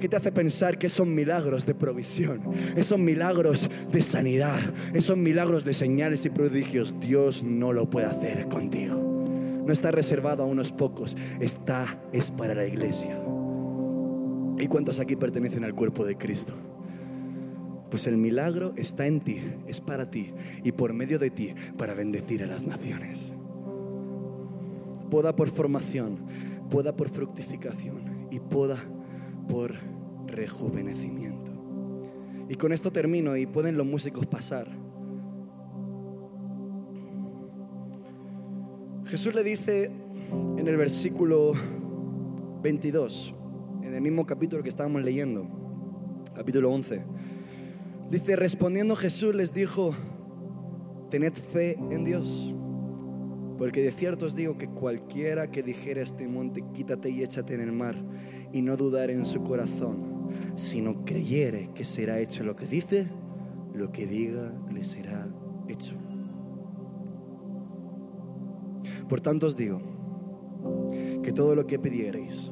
[0.00, 2.42] ¿Qué te hace pensar que son milagros de provisión?
[2.76, 4.58] Esos milagros de sanidad,
[4.92, 8.96] esos milagros de señales y prodigios, Dios no lo puede hacer contigo.
[9.64, 13.23] No está reservado a unos pocos, está es para la iglesia.
[14.58, 16.54] ¿Y cuántos aquí pertenecen al cuerpo de Cristo?
[17.90, 20.32] Pues el milagro está en ti, es para ti
[20.62, 23.32] y por medio de ti para bendecir a las naciones.
[25.10, 26.18] poda por formación,
[26.70, 28.78] poda por fructificación y poda
[29.48, 29.74] por
[30.26, 31.52] rejuvenecimiento.
[32.48, 34.66] Y con esto termino y pueden los músicos pasar.
[39.06, 39.90] Jesús le dice
[40.56, 41.52] en el versículo
[42.62, 43.33] 22,
[43.94, 45.46] en el mismo capítulo que estábamos leyendo,
[46.34, 47.04] capítulo 11,
[48.10, 49.94] dice, respondiendo Jesús les dijo,
[51.10, 52.52] tened fe en Dios,
[53.56, 57.60] porque de cierto os digo que cualquiera que dijera este monte, quítate y échate en
[57.60, 57.94] el mar,
[58.52, 63.06] y no dudar en su corazón, sino creyere que será hecho lo que dice,
[63.74, 65.28] lo que diga le será
[65.68, 65.94] hecho.
[69.08, 69.80] Por tanto os digo
[71.22, 72.50] que todo lo que pidiereis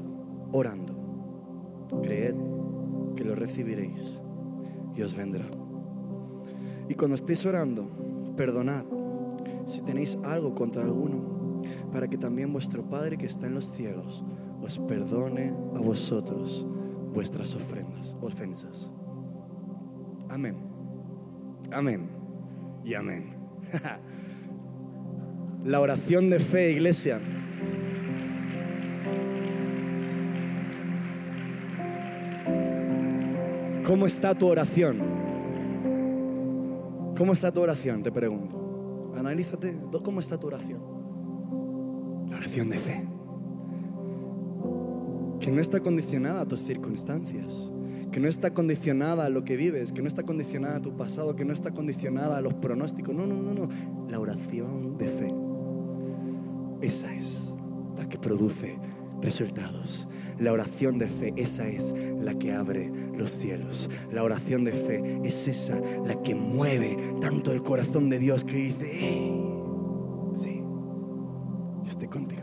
[0.52, 0.91] orando,
[2.00, 2.34] creed
[3.16, 4.22] que lo recibiréis
[4.94, 5.44] y os vendrá.
[6.88, 8.84] Y cuando estéis orando, perdonad
[9.64, 11.62] si tenéis algo contra alguno,
[11.92, 14.24] para que también vuestro Padre que está en los cielos
[14.60, 16.66] os perdone a vosotros
[17.12, 18.92] vuestras ofrendas, ofensas.
[20.28, 20.56] Amén.
[21.70, 22.08] Amén.
[22.84, 23.36] Y amén.
[25.64, 27.20] La oración de fe, iglesia.
[33.92, 35.02] ¿Cómo está tu oración?
[37.14, 38.02] ¿Cómo está tu oración?
[38.02, 39.12] Te pregunto.
[39.14, 40.80] Analízate, ¿cómo está tu oración?
[42.30, 43.04] La oración de fe.
[45.40, 47.70] Que no está condicionada a tus circunstancias,
[48.10, 51.36] que no está condicionada a lo que vives, que no está condicionada a tu pasado,
[51.36, 53.14] que no está condicionada a los pronósticos.
[53.14, 53.68] No, no, no, no.
[54.08, 55.34] La oración de fe.
[56.80, 57.52] Esa es
[57.98, 58.78] la que produce
[59.20, 60.08] resultados.
[60.42, 63.88] La oración de fe, esa es la que abre los cielos.
[64.10, 68.56] La oración de fe es esa la que mueve tanto el corazón de Dios que
[68.56, 68.90] dice,
[70.34, 70.60] sí,
[71.84, 72.42] yo estoy contigo.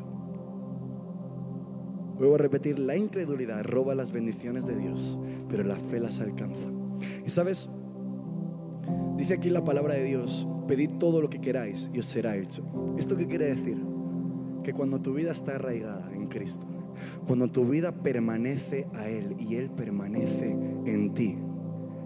[2.18, 5.20] Vuelvo a repetir, la incredulidad roba las bendiciones de Dios,
[5.50, 6.70] pero la fe las alcanza.
[7.26, 7.68] Y sabes,
[9.18, 12.64] dice aquí la palabra de Dios, pedid todo lo que queráis y os será hecho.
[12.98, 13.78] ¿Esto qué quiere decir?
[14.64, 16.79] Que cuando tu vida está arraigada en Cristo,
[17.26, 21.38] cuando tu vida permanece a Él y Él permanece en ti,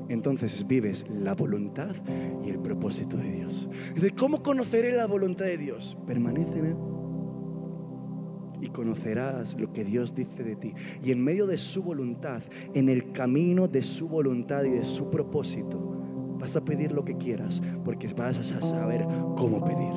[0.09, 1.95] entonces vives la voluntad
[2.43, 3.69] y el propósito de Dios.
[3.95, 5.97] Dice, ¿cómo conoceré la voluntad de Dios?
[6.05, 6.75] Permanece en Él
[8.63, 10.73] y conocerás lo que Dios dice de ti.
[11.03, 12.41] Y en medio de su voluntad,
[12.73, 17.17] en el camino de su voluntad y de su propósito, vas a pedir lo que
[17.17, 19.05] quieras porque vas a saber
[19.35, 19.93] cómo pedir.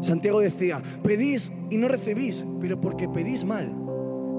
[0.00, 3.87] Santiago decía, pedís y no recibís, pero porque pedís mal.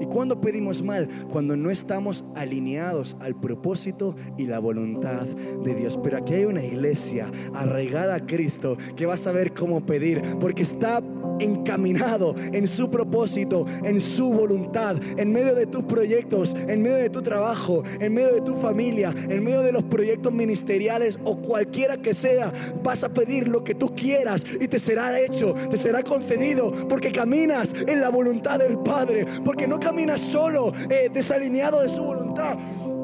[0.00, 1.08] ¿Y cuando pedimos mal?
[1.30, 5.98] Cuando no estamos alineados al propósito y la voluntad de Dios.
[6.02, 10.62] Pero aquí hay una iglesia arraigada a Cristo que va a saber cómo pedir, porque
[10.62, 11.02] está
[11.40, 17.10] encaminado en su propósito, en su voluntad, en medio de tus proyectos, en medio de
[17.10, 21.96] tu trabajo, en medio de tu familia, en medio de los proyectos ministeriales o cualquiera
[21.96, 26.02] que sea, vas a pedir lo que tú quieras y te será hecho, te será
[26.02, 31.88] concedido, porque caminas en la voluntad del Padre, porque no caminas solo eh, desalineado de
[31.88, 32.56] su voluntad,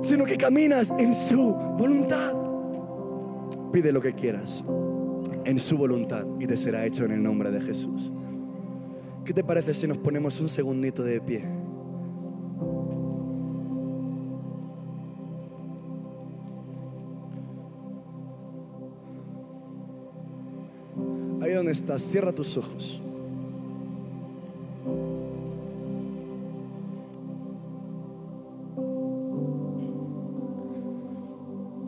[0.03, 2.35] sino que caminas en su voluntad.
[3.73, 4.65] Pide lo que quieras
[5.47, 8.13] en su voluntad y te será hecho en el nombre de Jesús.
[9.25, 11.45] ¿Qué te parece si nos ponemos un segundito de pie?
[21.41, 23.01] Ahí donde estás, cierra tus ojos.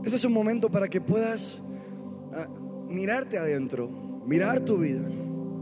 [0.05, 1.61] Este es un momento para que puedas
[2.33, 2.47] ah,
[2.89, 3.89] mirarte adentro,
[4.27, 5.09] mirar tu vida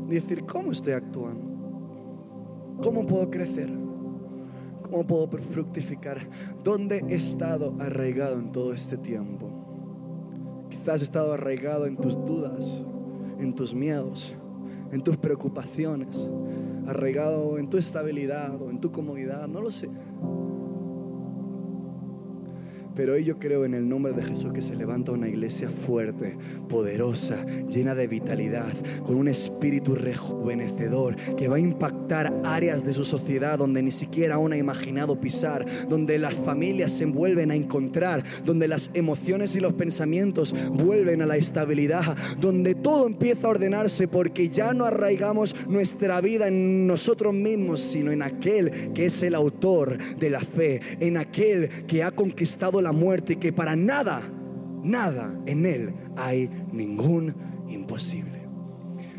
[0.08, 1.44] decir, ¿cómo estoy actuando?
[2.82, 3.68] ¿Cómo puedo crecer?
[4.82, 6.28] ¿Cómo puedo fructificar?
[6.62, 9.50] ¿Dónde he estado arraigado en todo este tiempo?
[10.70, 12.84] Quizás he estado arraigado en tus dudas,
[13.40, 14.34] en tus miedos,
[14.92, 16.28] en tus preocupaciones,
[16.86, 19.88] arraigado en tu estabilidad o en tu comodidad, no lo sé.
[22.96, 26.34] Pero hoy yo creo en el nombre de Jesús que se levanta una iglesia fuerte,
[26.70, 28.72] poderosa, llena de vitalidad,
[29.04, 34.36] con un espíritu rejuvenecedor que va a impactar áreas de su sociedad donde ni siquiera
[34.36, 39.60] aún ha imaginado pisar, donde las familias se vuelven a encontrar, donde las emociones y
[39.60, 45.54] los pensamientos vuelven a la estabilidad, donde todo empieza a ordenarse porque ya no arraigamos
[45.68, 50.80] nuestra vida en nosotros mismos, sino en aquel que es el autor de la fe,
[51.00, 54.22] en aquel que ha conquistado la muerte y que para nada,
[54.82, 57.34] nada en Él hay ningún
[57.68, 58.46] imposible.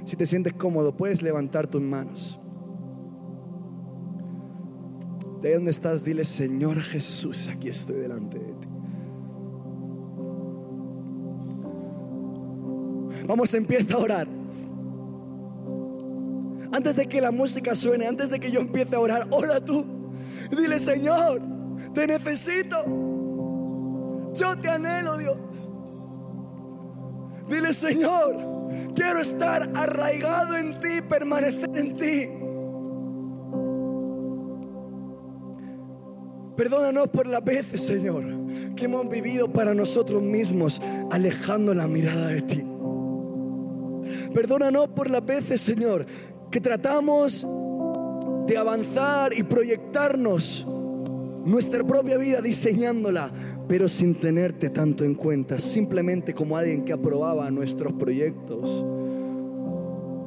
[0.05, 2.39] Si te sientes cómodo, puedes levantar tus manos.
[5.41, 8.68] De ahí donde estás, dile, Señor Jesús, aquí estoy delante de ti.
[13.28, 14.28] Vamos, empieza a orar.
[16.72, 19.86] Antes de que la música suene, antes de que yo empiece a orar, ora tú.
[20.49, 21.41] Dile, Señor,
[21.93, 23.06] te necesito.
[24.38, 25.38] Yo te anhelo, Dios.
[27.49, 28.35] Dile, Señor,
[28.93, 32.29] quiero estar arraigado en ti, permanecer en ti.
[36.55, 38.23] Perdónanos por las veces, Señor,
[38.75, 40.81] que hemos vivido para nosotros mismos,
[41.11, 42.65] alejando la mirada de ti.
[44.33, 46.05] Perdónanos por las veces, Señor,
[46.51, 47.45] que tratamos
[48.47, 50.65] de avanzar y proyectarnos
[51.47, 53.31] nuestra propia vida diseñándola,
[53.67, 58.85] pero sin tenerte tanto en cuenta, simplemente como alguien que aprobaba nuestros proyectos.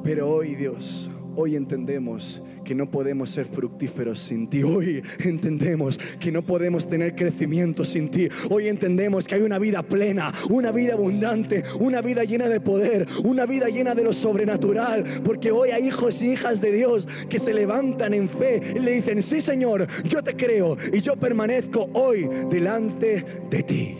[0.03, 4.63] Pero hoy, Dios, hoy entendemos que no podemos ser fructíferos sin ti.
[4.63, 8.27] Hoy entendemos que no podemos tener crecimiento sin ti.
[8.49, 13.07] Hoy entendemos que hay una vida plena, una vida abundante, una vida llena de poder,
[13.23, 15.03] una vida llena de lo sobrenatural.
[15.23, 18.91] Porque hoy hay hijos y hijas de Dios que se levantan en fe y le
[18.91, 23.97] dicen, sí Señor, yo te creo y yo permanezco hoy delante de ti.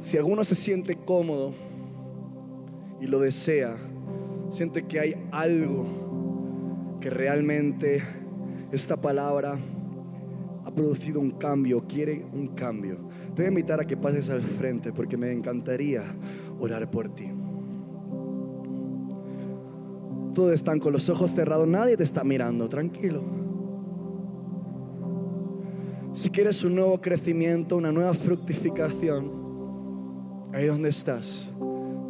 [0.00, 1.54] Si alguno se siente cómodo,
[3.02, 3.76] y lo desea,
[4.48, 8.00] siente que hay algo que realmente
[8.70, 9.58] esta palabra
[10.64, 12.98] ha producido un cambio, quiere un cambio.
[13.34, 16.04] Te voy a invitar a que pases al frente porque me encantaría
[16.60, 17.28] orar por ti.
[20.32, 23.24] Todos están con los ojos cerrados, nadie te está mirando, tranquilo.
[26.12, 29.28] Si quieres un nuevo crecimiento, una nueva fructificación,
[30.52, 31.51] ahí donde estás,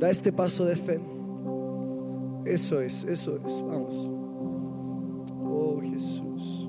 [0.02, 1.00] Da este paso de fe.
[2.44, 3.62] Eso es, eso es.
[3.62, 4.10] Vamos.
[5.44, 6.68] Oh Jesús.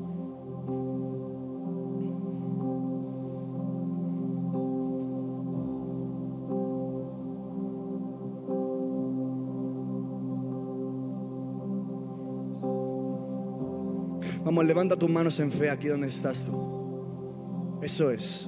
[14.46, 17.80] Vamos, levanta tus manos en fe aquí donde estás tú.
[17.82, 18.48] Eso es.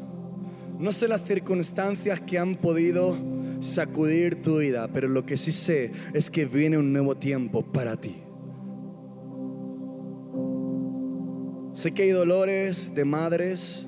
[0.78, 3.18] No sé las circunstancias que han podido
[3.60, 7.98] sacudir tu vida, pero lo que sí sé es que viene un nuevo tiempo para
[7.98, 8.18] ti.
[11.74, 13.86] Sé que hay dolores de madres,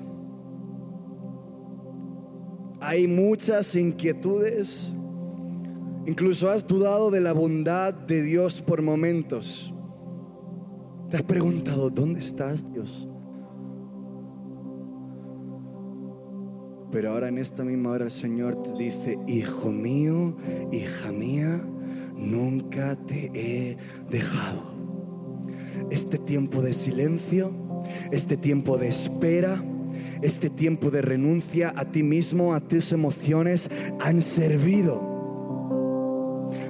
[2.80, 4.92] hay muchas inquietudes,
[6.06, 9.72] incluso has dudado de la bondad de Dios por momentos.
[11.08, 13.08] Te has preguntado, ¿dónde estás Dios?
[16.90, 20.36] Pero ahora en esta misma hora el Señor te dice, hijo mío,
[20.72, 21.60] hija mía,
[22.16, 23.76] nunca te he
[24.10, 24.72] dejado.
[25.90, 27.52] Este tiempo de silencio,
[28.10, 29.62] este tiempo de espera,
[30.22, 33.70] este tiempo de renuncia a ti mismo, a tus emociones,
[34.00, 35.18] han servido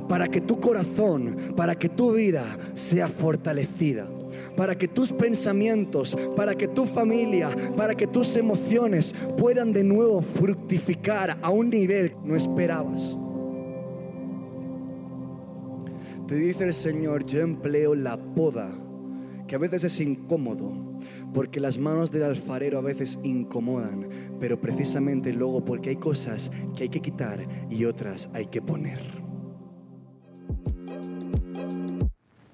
[0.08, 2.44] para que tu corazón, para que tu vida
[2.74, 4.08] sea fortalecida
[4.56, 10.20] para que tus pensamientos, para que tu familia, para que tus emociones puedan de nuevo
[10.20, 13.16] fructificar a un nivel que no esperabas.
[16.26, 18.68] Te dice el Señor, yo empleo la poda,
[19.46, 20.72] que a veces es incómodo,
[21.32, 24.08] porque las manos del alfarero a veces incomodan,
[24.38, 29.27] pero precisamente luego porque hay cosas que hay que quitar y otras hay que poner.